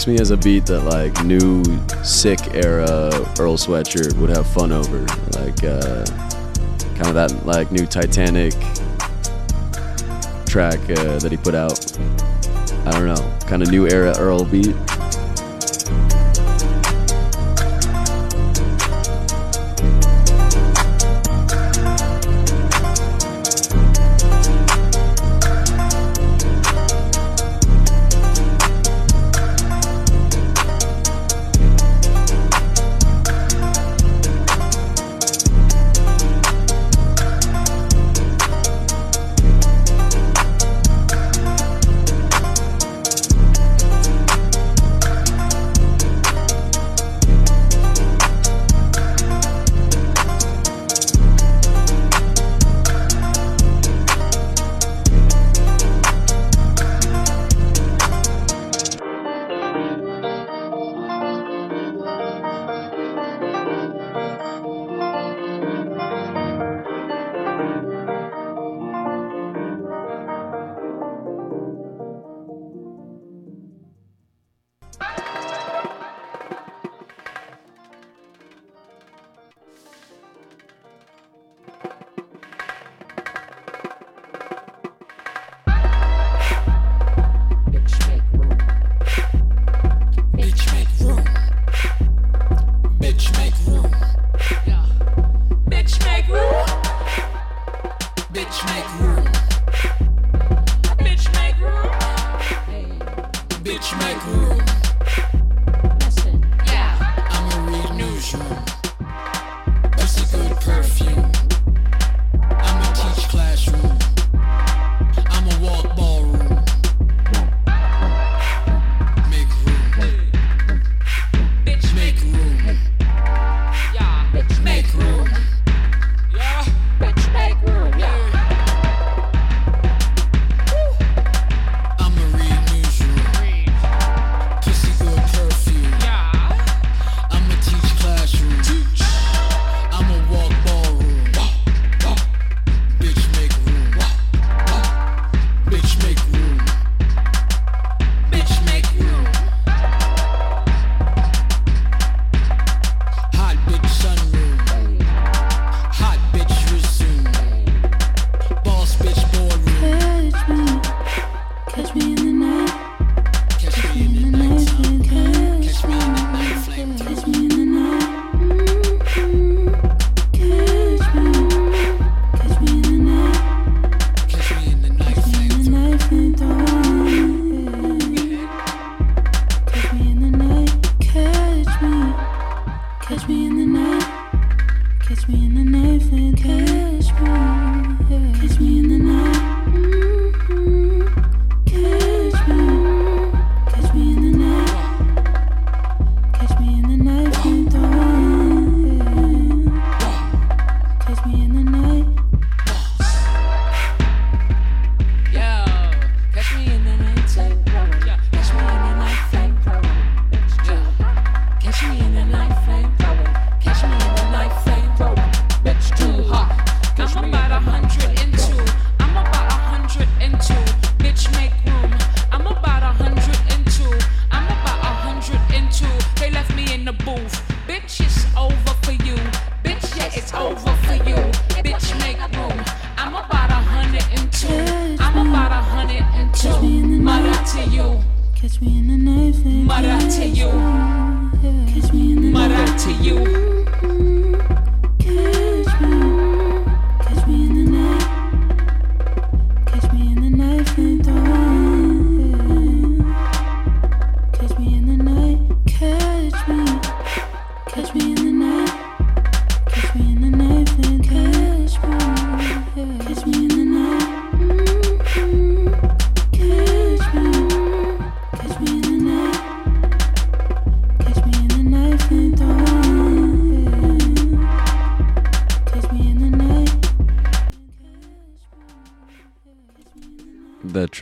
strikes 0.02 0.16
me 0.16 0.20
as 0.20 0.30
a 0.32 0.36
beat 0.36 0.66
that 0.66 0.80
like 0.80 1.24
new 1.24 1.62
sick 2.02 2.54
era 2.54 3.10
Earl 3.38 3.56
Sweatshirt 3.56 4.14
would 4.18 4.30
have 4.30 4.46
fun 4.46 4.72
over, 4.72 5.00
like 5.38 5.62
uh, 5.62 6.04
kind 6.96 7.06
of 7.06 7.14
that 7.14 7.46
like 7.46 7.70
new 7.70 7.86
Titanic 7.86 8.52
track 10.46 10.80
uh, 10.90 11.18
that 11.20 11.28
he 11.30 11.36
put 11.36 11.54
out. 11.54 11.78
I 12.86 12.90
don't 12.90 13.06
know, 13.06 13.38
kind 13.46 13.62
of 13.62 13.70
new 13.70 13.86
era 13.86 14.14
Earl 14.18 14.44
beat. 14.44 14.74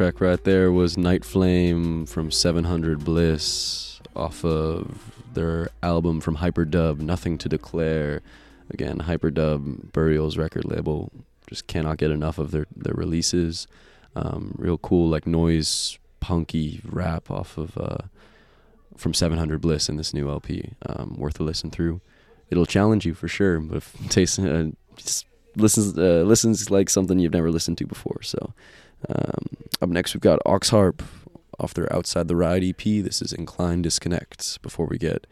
track 0.01 0.19
right 0.23 0.45
there 0.45 0.73
was 0.73 0.97
Night 0.97 1.27
Flame 1.27 2.07
from 2.07 2.31
700 2.31 3.05
Bliss 3.05 4.01
off 4.17 4.43
of 4.47 5.13
their 5.35 5.69
album 5.83 6.23
from 6.23 6.39
Hyperdub, 6.39 7.01
Nothing 7.01 7.37
to 7.37 7.51
Declare. 7.51 8.23
Again, 8.71 9.01
Hyperdub, 9.01 9.93
Burial's 9.93 10.39
record 10.39 10.65
label. 10.65 11.13
Just 11.51 11.67
cannot 11.67 11.99
get 11.99 12.11
enough 12.11 12.39
of 12.39 12.51
their, 12.51 12.67
their 12.75 12.95
releases. 12.95 13.67
Um, 14.17 14.55
real 14.57 14.79
cool, 14.79 15.11
like 15.11 15.27
noise, 15.27 15.99
punky 16.21 16.81
rap 16.87 17.31
off 17.31 17.59
of 17.59 17.77
uh, 17.77 17.99
from 18.97 19.13
700 19.13 19.61
Bliss 19.61 19.91
in 19.91 19.99
this 19.99 20.15
new 20.15 20.31
LP. 20.31 20.73
Um, 20.87 21.17
worth 21.19 21.39
a 21.41 21.43
listen 21.43 21.71
through. 21.71 22.01
It'll 22.49 22.65
challenge 22.65 23.05
you 23.05 23.13
for 23.13 23.29
sure, 23.29 23.61
but 23.61 23.77
if 23.77 24.09
taste, 24.09 24.39
uh, 24.39 24.69
listens 25.57 25.99
uh, 25.99 26.23
listens 26.27 26.71
like 26.71 26.89
something 26.89 27.19
you've 27.19 27.35
never 27.35 27.51
listened 27.51 27.77
to 27.77 27.87
before. 27.87 28.23
So 28.23 28.55
um, 29.09 29.45
up 29.81 29.89
next 29.89 30.15
we've 30.15 30.21
got 30.21 30.41
Oxharp 30.45 31.01
off 31.59 31.75
their 31.75 31.93
Outside 31.93 32.29
the 32.29 32.37
Ride 32.37 32.65
EP. 32.65 32.83
This 32.83 33.21
is 33.23 33.33
Incline 33.33 33.83
Disconnect. 33.83 34.61
Before 34.63 34.87
we 34.87 34.99
get 34.99 35.27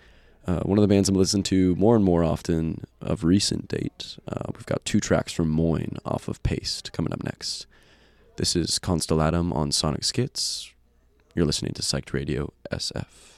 uh, 0.46 0.60
one 0.60 0.78
of 0.78 0.82
the 0.82 0.88
bands 0.88 1.08
I'm 1.08 1.14
listening 1.14 1.42
to 1.44 1.74
more 1.76 1.96
and 1.96 2.04
more 2.04 2.24
often 2.24 2.84
of 3.00 3.24
recent 3.24 3.68
date, 3.68 4.18
uh, 4.28 4.50
we've 4.54 4.66
got 4.66 4.84
two 4.84 5.00
tracks 5.00 5.32
from 5.32 5.48
Moyne 5.48 5.96
off 6.04 6.28
of 6.28 6.42
Paste 6.42 6.92
coming 6.92 7.12
up 7.12 7.24
next. 7.24 7.66
This 8.36 8.54
is 8.54 8.78
Constellatum 8.78 9.52
on 9.52 9.72
Sonic 9.72 10.04
Schitz. 10.04 10.72
You're 11.34 11.46
listening 11.46 11.72
to 11.74 11.82
Psyched 11.82 12.12
Radio 12.12 12.52
SF. 12.72 13.37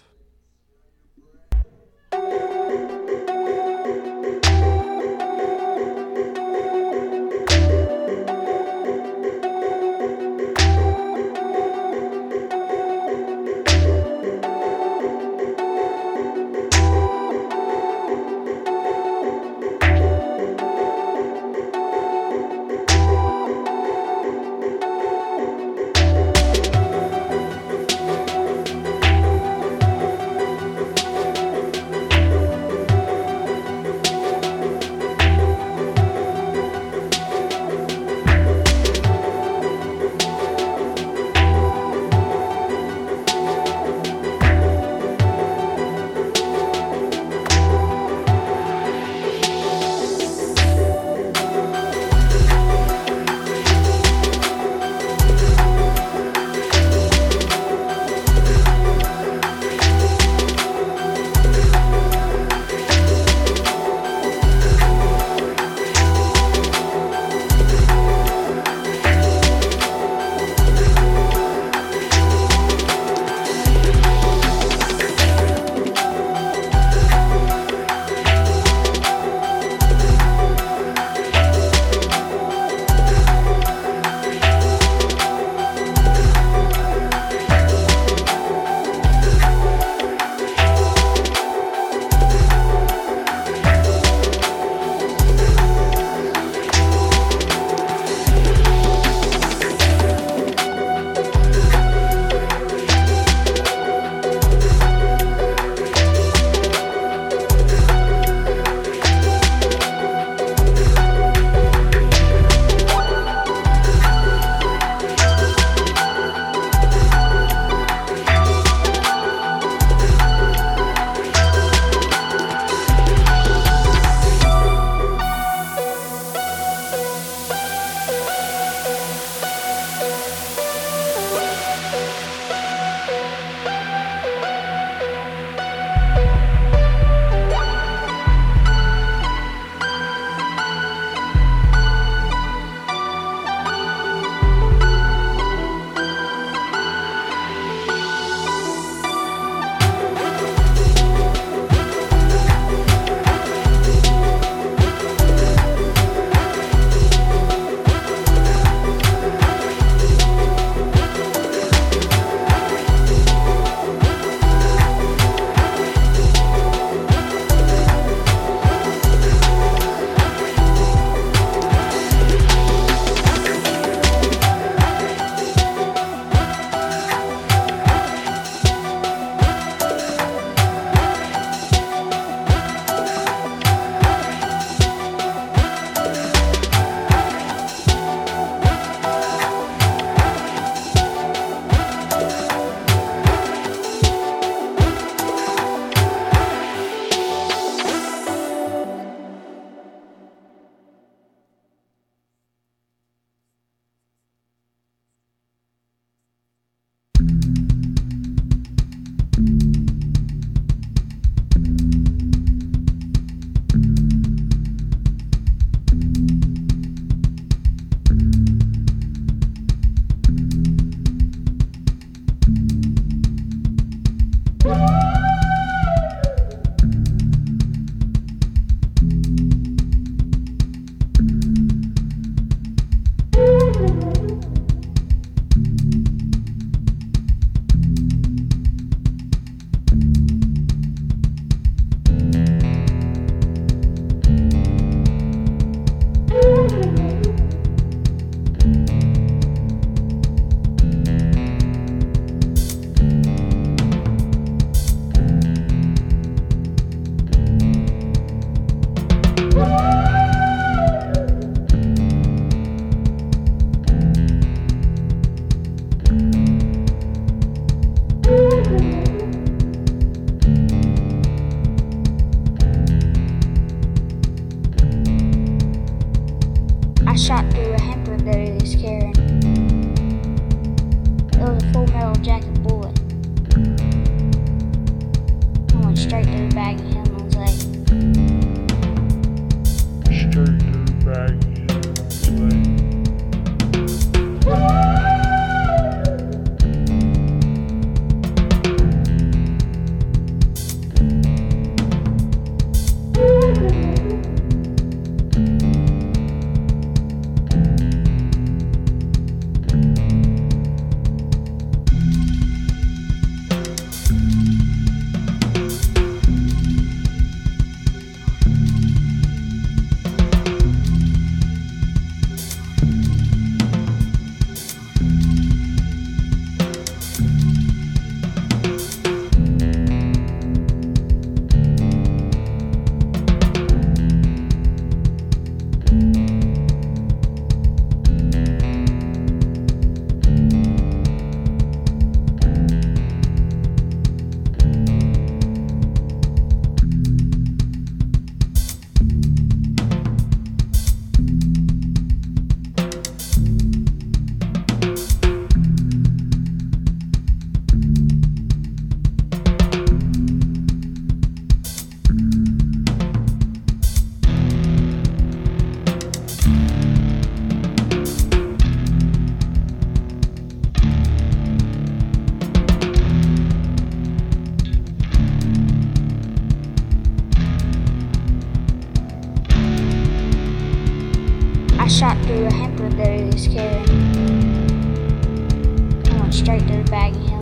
Straight 386.41 386.67
to 386.67 386.83
the 386.83 386.91
bag 386.91 387.15
and 387.15 387.40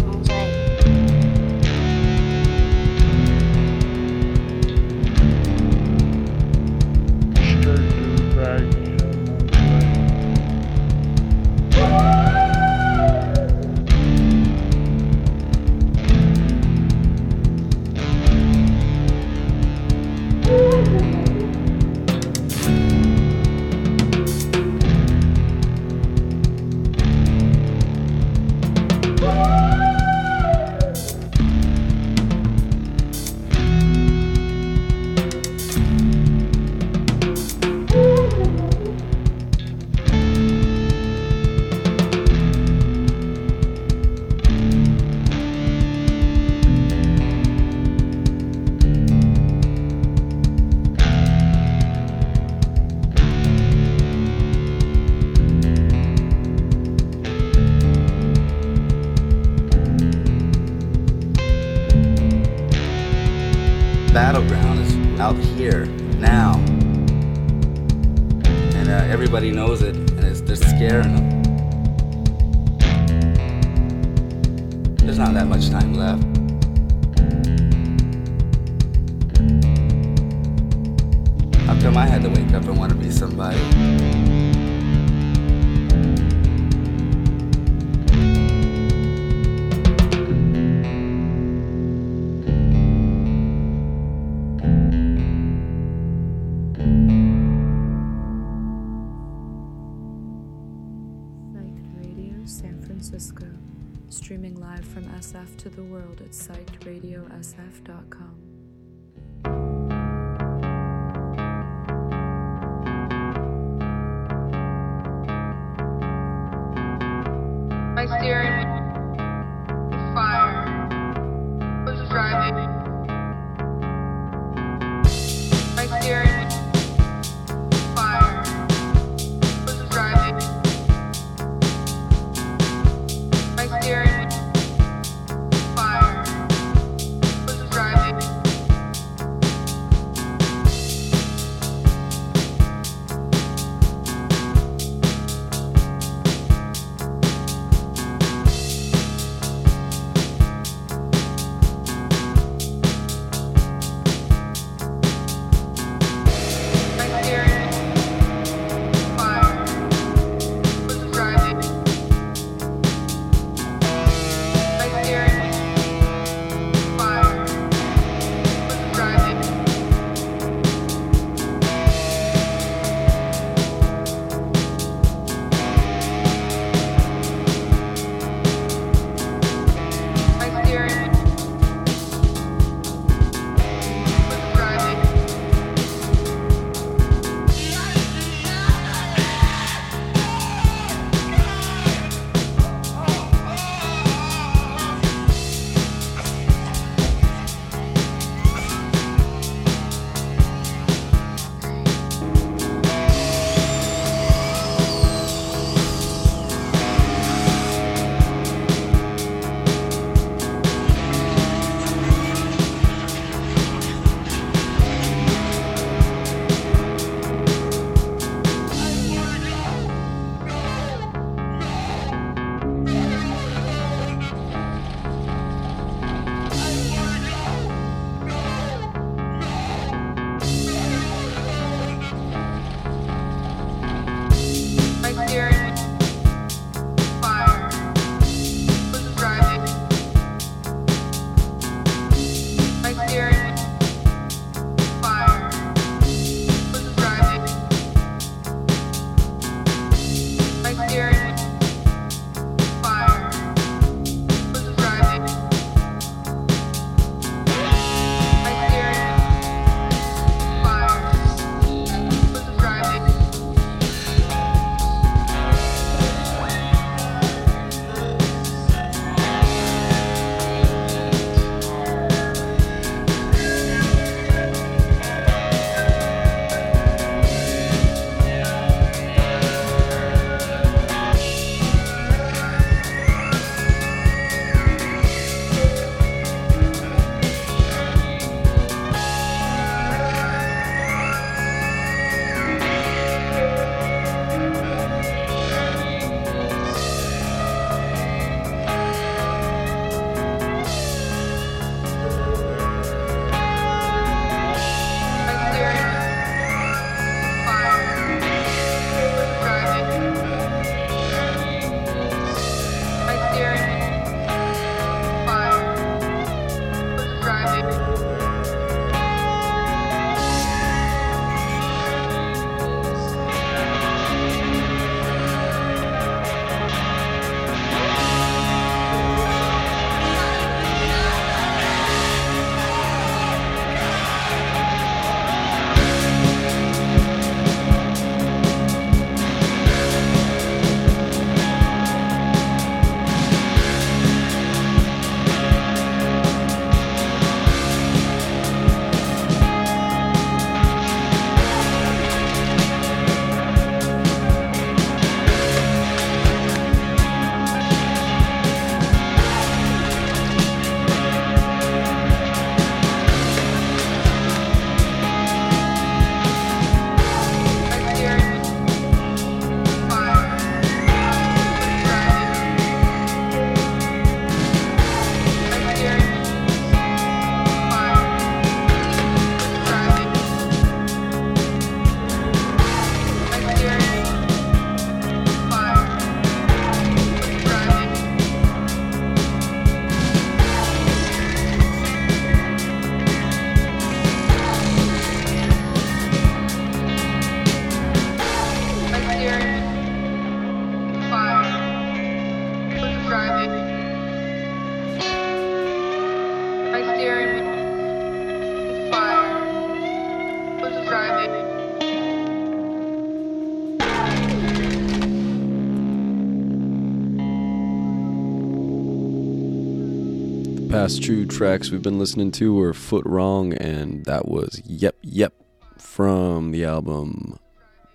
past 420.88 421.02
two 421.02 421.26
tracks 421.26 421.70
we've 421.70 421.82
been 421.82 421.98
listening 421.98 422.30
to 422.30 422.54
were 422.54 422.72
Foot 422.72 423.04
Wrong, 423.04 423.52
and 423.52 424.06
that 424.06 424.26
was 424.26 424.62
Yep 424.64 424.96
Yep 425.02 425.34
from 425.76 426.50
the 426.50 426.64
album 426.64 427.38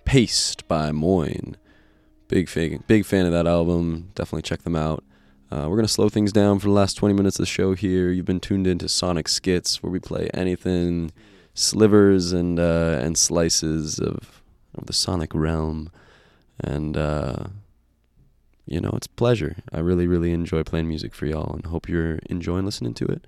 Paste 0.04 0.68
by 0.68 0.92
Moin. 0.92 1.56
Big 2.28 2.48
fan, 2.48 2.84
big 2.86 3.04
fan 3.04 3.26
of 3.26 3.32
that 3.32 3.48
album. 3.48 4.12
Definitely 4.14 4.42
check 4.42 4.62
them 4.62 4.76
out. 4.76 5.02
Uh, 5.50 5.66
we're 5.68 5.74
gonna 5.74 5.88
slow 5.88 6.08
things 6.08 6.30
down 6.30 6.60
for 6.60 6.68
the 6.68 6.72
last 6.72 6.94
20 6.94 7.14
minutes 7.14 7.36
of 7.36 7.42
the 7.42 7.46
show 7.46 7.74
here. 7.74 8.12
You've 8.12 8.26
been 8.26 8.38
tuned 8.38 8.68
into 8.68 8.88
Sonic 8.88 9.26
Schitz, 9.26 9.82
where 9.82 9.90
we 9.90 9.98
play 9.98 10.30
anything, 10.32 11.10
slivers 11.52 12.32
and 12.32 12.60
uh, 12.60 13.00
and 13.02 13.18
slices 13.18 13.98
of 13.98 14.40
of 14.78 14.86
the 14.86 14.92
sonic 14.92 15.34
realm, 15.34 15.90
and 16.60 16.96
uh, 16.96 17.46
you 18.66 18.80
know 18.80 18.92
it's 18.94 19.06
pleasure. 19.06 19.56
I 19.72 19.80
really 19.80 20.06
really 20.06 20.32
enjoy 20.32 20.62
playing 20.62 20.88
music 20.88 21.14
for 21.14 21.26
y'all, 21.26 21.54
and 21.54 21.66
hope 21.66 21.88
you're 21.88 22.18
enjoying 22.30 22.64
listening 22.64 22.94
to 22.94 23.06
it. 23.06 23.26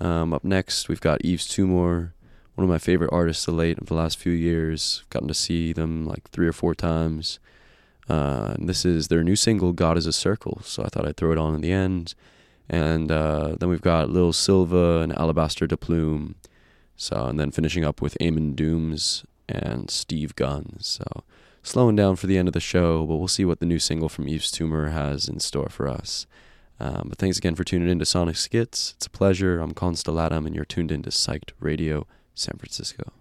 Um, 0.00 0.32
up 0.32 0.44
next, 0.44 0.88
we've 0.88 1.00
got 1.00 1.24
Yves 1.24 1.46
Tumor, 1.46 2.14
one 2.54 2.64
of 2.64 2.70
my 2.70 2.78
favorite 2.78 3.10
artists 3.12 3.46
of 3.48 3.54
late 3.54 3.78
of 3.78 3.86
the 3.86 3.94
last 3.94 4.18
few 4.18 4.32
years. 4.32 5.04
Gotten 5.10 5.28
to 5.28 5.34
see 5.34 5.72
them 5.72 6.06
like 6.06 6.28
three 6.30 6.46
or 6.46 6.52
four 6.52 6.74
times. 6.74 7.38
Uh, 8.08 8.54
this 8.58 8.84
is 8.84 9.08
their 9.08 9.22
new 9.22 9.36
single, 9.36 9.72
God 9.72 9.96
is 9.96 10.06
a 10.06 10.12
Circle. 10.12 10.60
So 10.64 10.82
I 10.82 10.88
thought 10.88 11.06
I'd 11.06 11.16
throw 11.16 11.32
it 11.32 11.38
on 11.38 11.54
in 11.54 11.60
the 11.60 11.72
end. 11.72 12.14
And 12.68 13.10
uh, 13.10 13.56
then 13.58 13.68
we've 13.68 13.80
got 13.80 14.10
Lil 14.10 14.32
Silva 14.32 15.00
and 15.00 15.16
Alabaster 15.16 15.66
DePlume. 15.66 16.34
So, 16.96 17.26
and 17.26 17.38
then 17.38 17.50
finishing 17.50 17.84
up 17.84 18.00
with 18.00 18.16
Amen 18.20 18.54
Dunes 18.54 19.24
and 19.48 19.90
Steve 19.90 20.36
Guns. 20.36 20.86
So, 20.86 21.24
slowing 21.62 21.96
down 21.96 22.16
for 22.16 22.26
the 22.26 22.38
end 22.38 22.48
of 22.48 22.54
the 22.54 22.60
show, 22.60 23.06
but 23.06 23.16
we'll 23.16 23.28
see 23.28 23.44
what 23.44 23.60
the 23.60 23.66
new 23.66 23.78
single 23.78 24.08
from 24.08 24.28
Yves 24.28 24.50
Tumor 24.50 24.90
has 24.90 25.28
in 25.28 25.40
store 25.40 25.68
for 25.68 25.88
us. 25.88 26.26
Um, 26.80 27.06
but 27.08 27.18
thanks 27.18 27.38
again 27.38 27.54
for 27.54 27.64
tuning 27.64 27.88
in 27.88 27.98
to 28.00 28.04
Sonic 28.04 28.34
Schitz. 28.34 28.94
It's 28.96 29.06
a 29.06 29.10
pleasure. 29.10 29.60
I'm 29.60 29.72
Constellatum, 29.72 30.46
and 30.46 30.54
you're 30.54 30.64
tuned 30.64 30.90
into 30.90 31.10
Psyched 31.10 31.52
Radio 31.60 32.06
San 32.34 32.56
Francisco. 32.58 33.12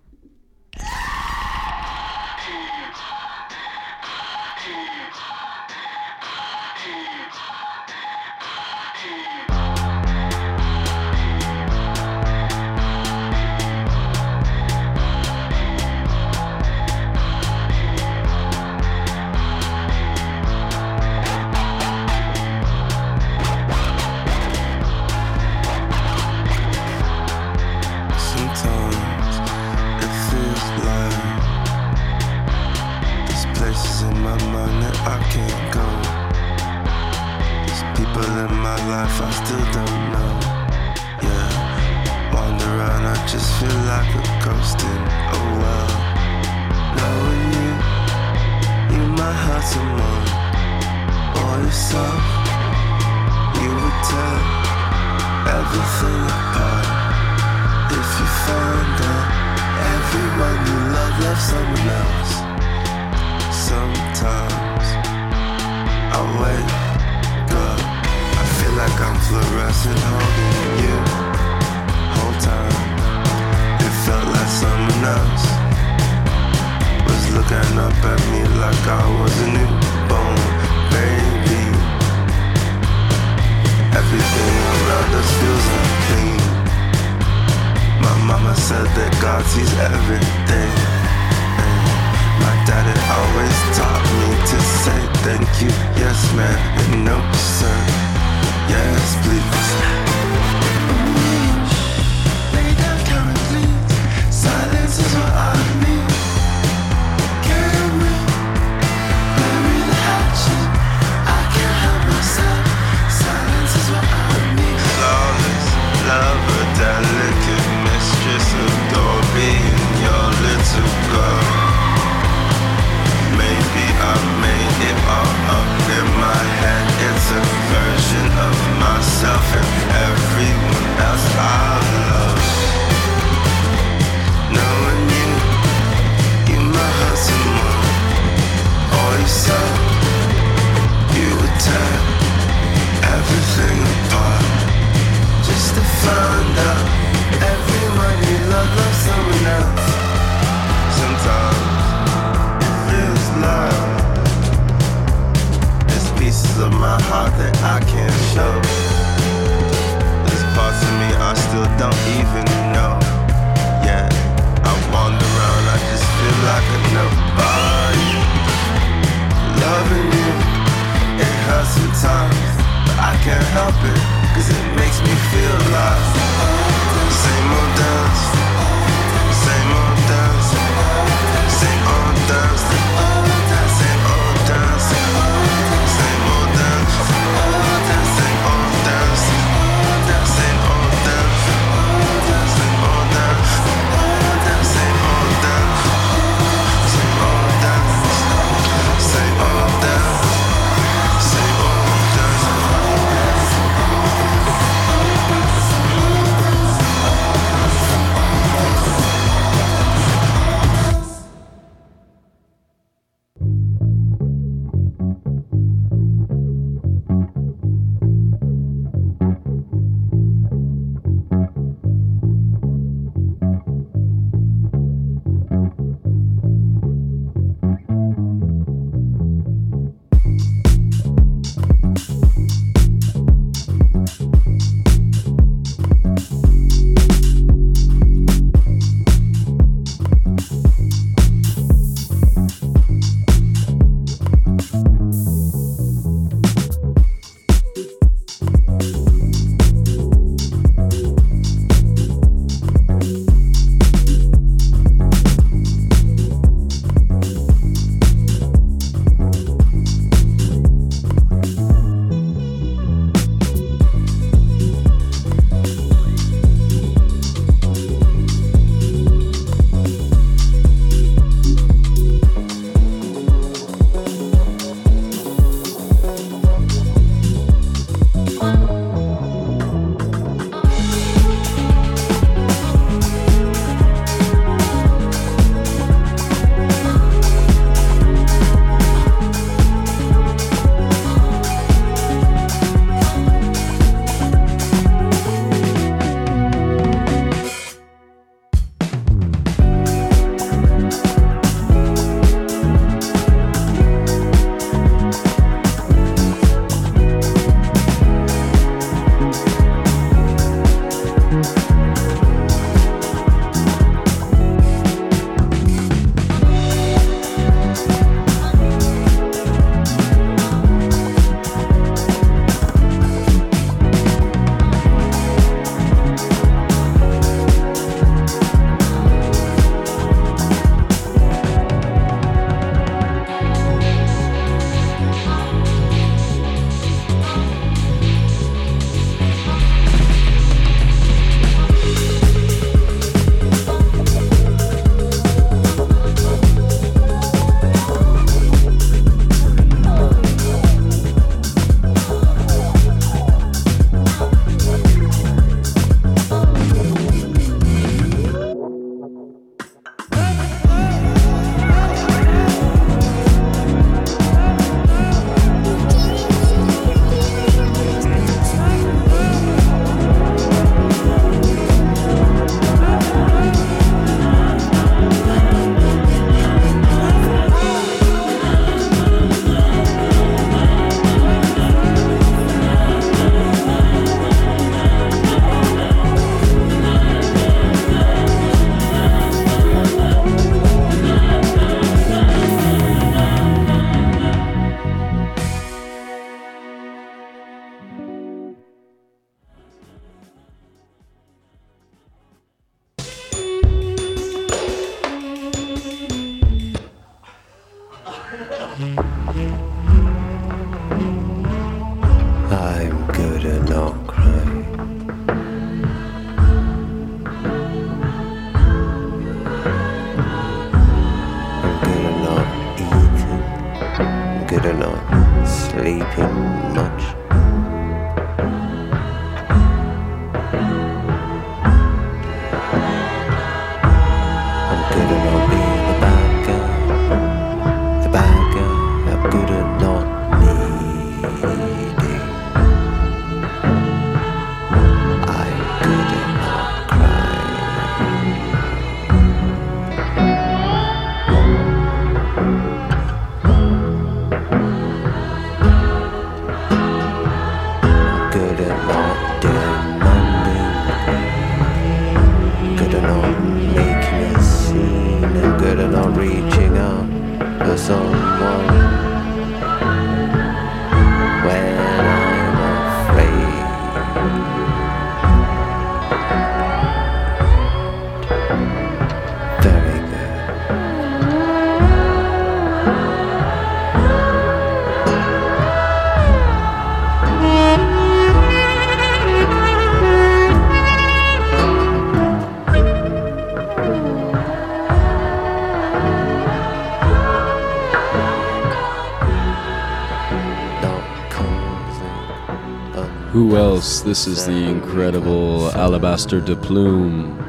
who 503.42 503.58
else? 503.58 504.02
This 504.02 504.28
is 504.28 504.46
the 504.46 504.70
incredible 504.70 505.72
Alabaster 505.72 506.40
DePlume 506.40 507.42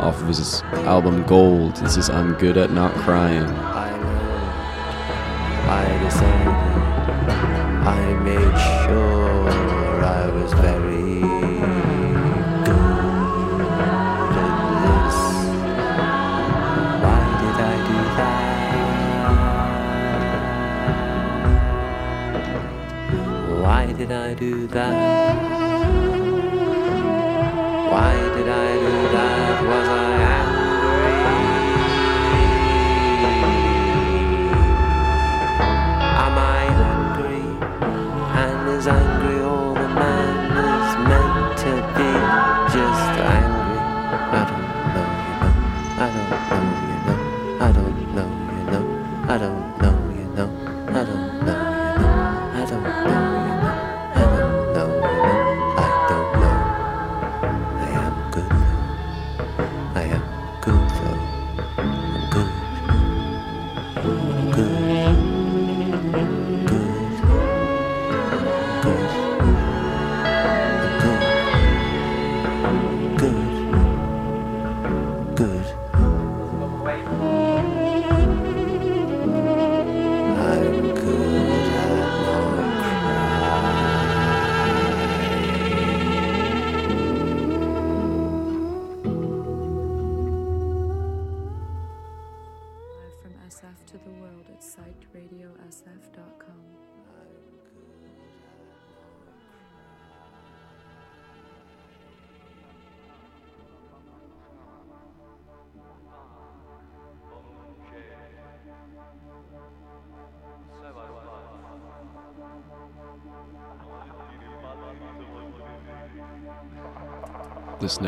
off 0.00 0.18
of 0.22 0.28
his 0.28 0.62
album 0.88 1.22
Gold. 1.24 1.76
This 1.76 1.98
is 1.98 2.08
I'm 2.08 2.32
Good 2.38 2.56
at 2.56 2.70
Not 2.70 2.94
Crying. 2.94 3.44
I 3.44 3.90
know. 3.98 4.08
I 5.68 6.41
to 24.42 24.66
that 24.66 25.51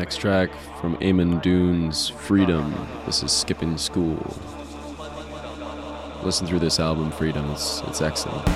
next 0.05 0.17
track 0.17 0.51
from 0.79 0.95
Amen 1.01 1.39
Dunes' 1.39 2.09
Freedom. 2.09 2.71
This 3.07 3.23
is 3.23 3.31
Skipping 3.31 3.75
School. 3.75 4.23
Listen 6.21 6.45
through 6.45 6.59
this 6.59 6.79
album, 6.79 7.09
Freedom. 7.09 7.49
It's, 7.49 7.81
it's 7.87 8.03
excellent. 8.03 8.47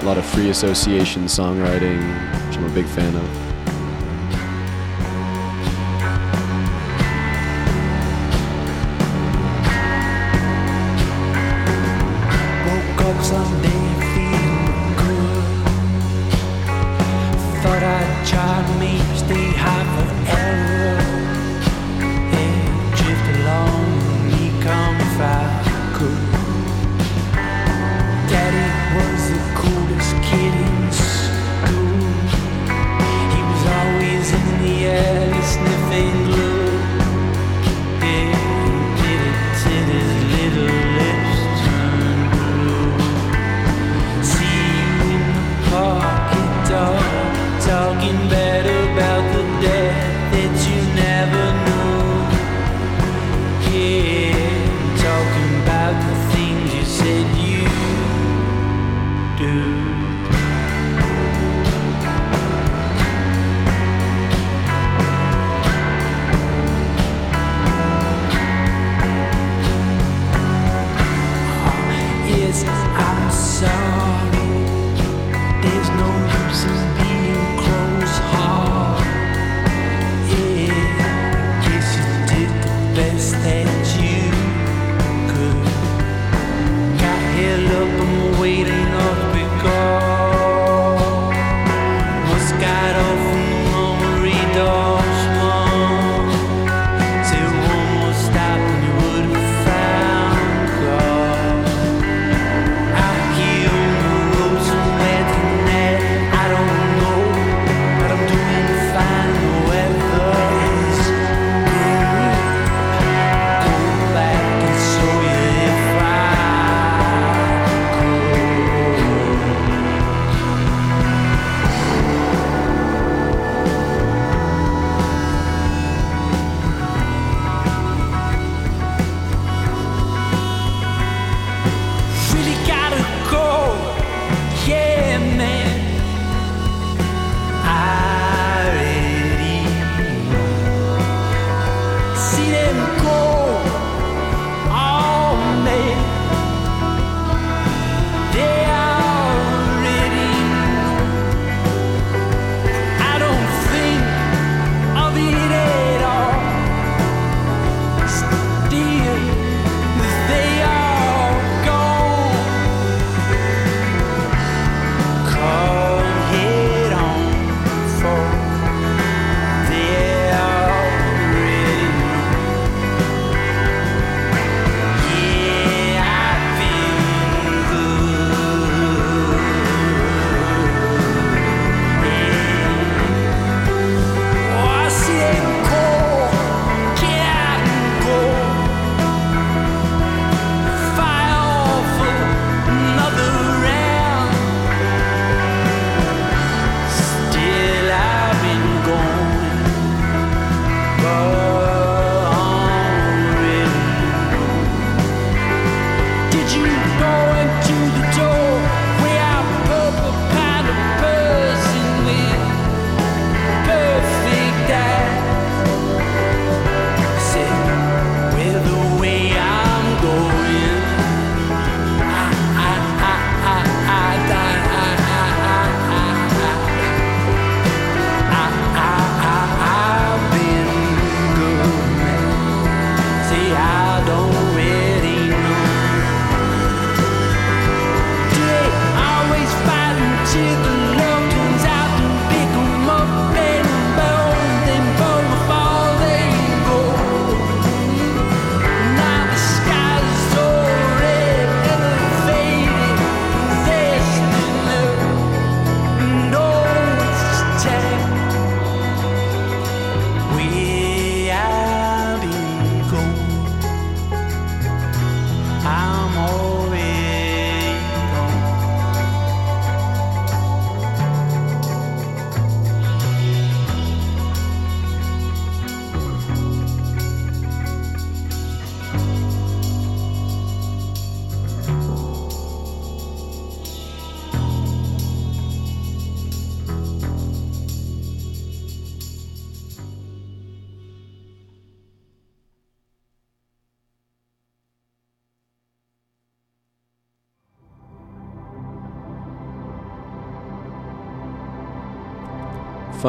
A 0.00 0.02
lot 0.06 0.16
of 0.16 0.24
free 0.24 0.48
association 0.48 1.24
songwriting, 1.24 2.00
which 2.48 2.56
I'm 2.56 2.64
a 2.64 2.74
big 2.74 2.86
fan 2.86 3.14
of. 3.14 3.41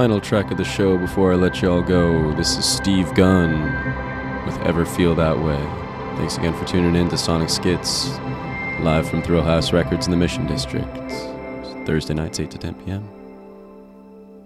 Final 0.03 0.19
track 0.19 0.51
of 0.51 0.57
the 0.57 0.65
show 0.65 0.97
before 0.97 1.31
I 1.31 1.37
let 1.37 1.61
y'all 1.61 1.81
go. 1.81 2.33
This 2.33 2.57
is 2.57 2.65
Steve 2.65 3.13
Gunn 3.15 3.63
with 4.45 4.57
Ever 4.63 4.85
Feel 4.85 5.15
That 5.15 5.39
Way. 5.39 5.55
Thanks 6.17 6.37
again 6.37 6.53
for 6.53 6.65
tuning 6.65 6.97
in 6.97 7.07
to 7.07 7.17
Sonic 7.17 7.47
Schitz, 7.47 8.09
live 8.81 9.09
from 9.09 9.23
Thrillhouse 9.23 9.71
Records 9.71 10.05
in 10.05 10.11
the 10.11 10.17
Mission 10.17 10.45
District. 10.45 11.09
Thursday 11.87 12.13
nights, 12.13 12.37
8 12.37 12.51
to 12.51 12.57
10 12.57 12.73
p.m. 12.83 13.07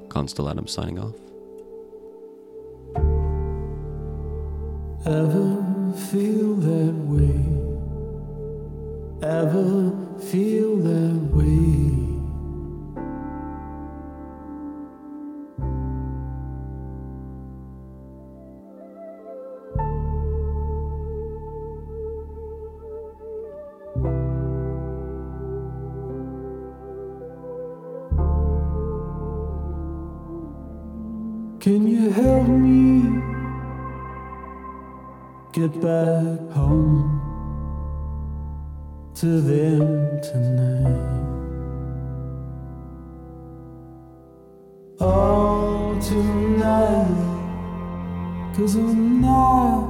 Constellatum 0.10 0.70
signing 0.70 1.00
off. 1.00 1.16
Ever 5.08 5.92
feel 6.12 6.54
that 6.54 6.94
way? 7.08 7.34
Ever 9.28 9.92
feel 10.20 10.78
that 10.78 11.16
way? 11.16 11.27
Help 32.38 32.50
me 32.50 33.02
get 35.54 35.74
back 35.82 36.52
home 36.52 37.02
to 39.16 39.42
them 39.42 40.22
tonight? 40.22 41.16
Oh, 45.00 46.00
tonight, 46.00 47.16
cause 48.56 48.76
I'm 48.76 49.22
not 49.22 49.88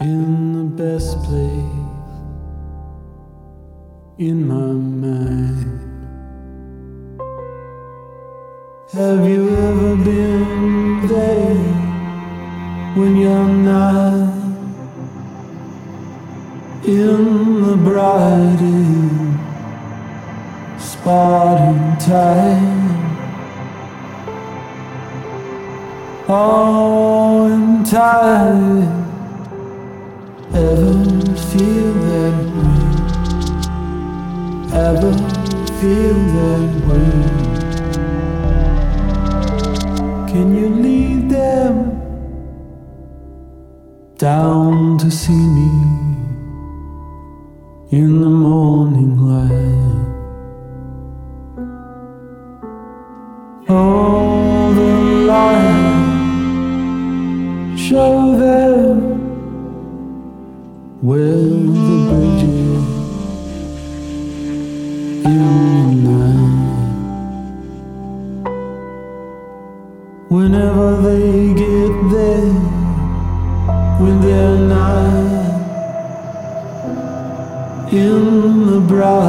in 0.00 0.52
the 0.58 0.64
best 0.82 1.22
place 1.24 1.86
in 4.18 4.46
my 4.46 4.72
mind. 5.06 5.85
Have 8.96 9.28
you 9.28 9.44
ever 9.50 9.94
been 9.96 11.06
there 11.06 11.54
when 12.94 13.14
you're 13.14 13.46
not 13.46 14.32
in 16.82 17.60
the 17.60 17.76
brightest 17.76 18.62
spot 20.92 21.60
in 21.60 21.98
time? 21.98 22.86
Oh, 26.26 27.52
in 27.52 27.84
time, 27.84 28.82
ever 30.54 31.36
feel 31.50 31.92
that 32.08 32.36
way? 32.56 32.80
Ever 34.72 35.12
feel 35.80 36.18
that 36.38 36.70
way? 36.88 37.65
Can 40.36 40.52
you 40.54 40.68
lead 40.68 41.30
them 41.30 41.74
down 44.18 44.98
to 44.98 45.10
see 45.10 45.32
me 45.32 45.70
in 47.90 48.20
the 48.20 48.28
morning 48.28 49.16
light? 49.16 50.04
Oh, 53.70 54.74
the 54.74 54.92
light, 55.32 56.28
show 57.78 58.36
them 58.36 58.96
where 61.00 61.48
the 61.86 61.96
bridge 62.08 62.42
is 62.42 62.84
in 65.24 66.04
the 66.04 66.10
night. 66.10 66.65
Whenever 70.28 71.02
they 71.02 71.54
get 71.54 72.10
there, 72.10 72.52
when 74.00 74.20
they're 74.20 74.58
not 74.58 75.46
in 77.92 78.66
the 78.66 78.80
bright. 78.80 79.16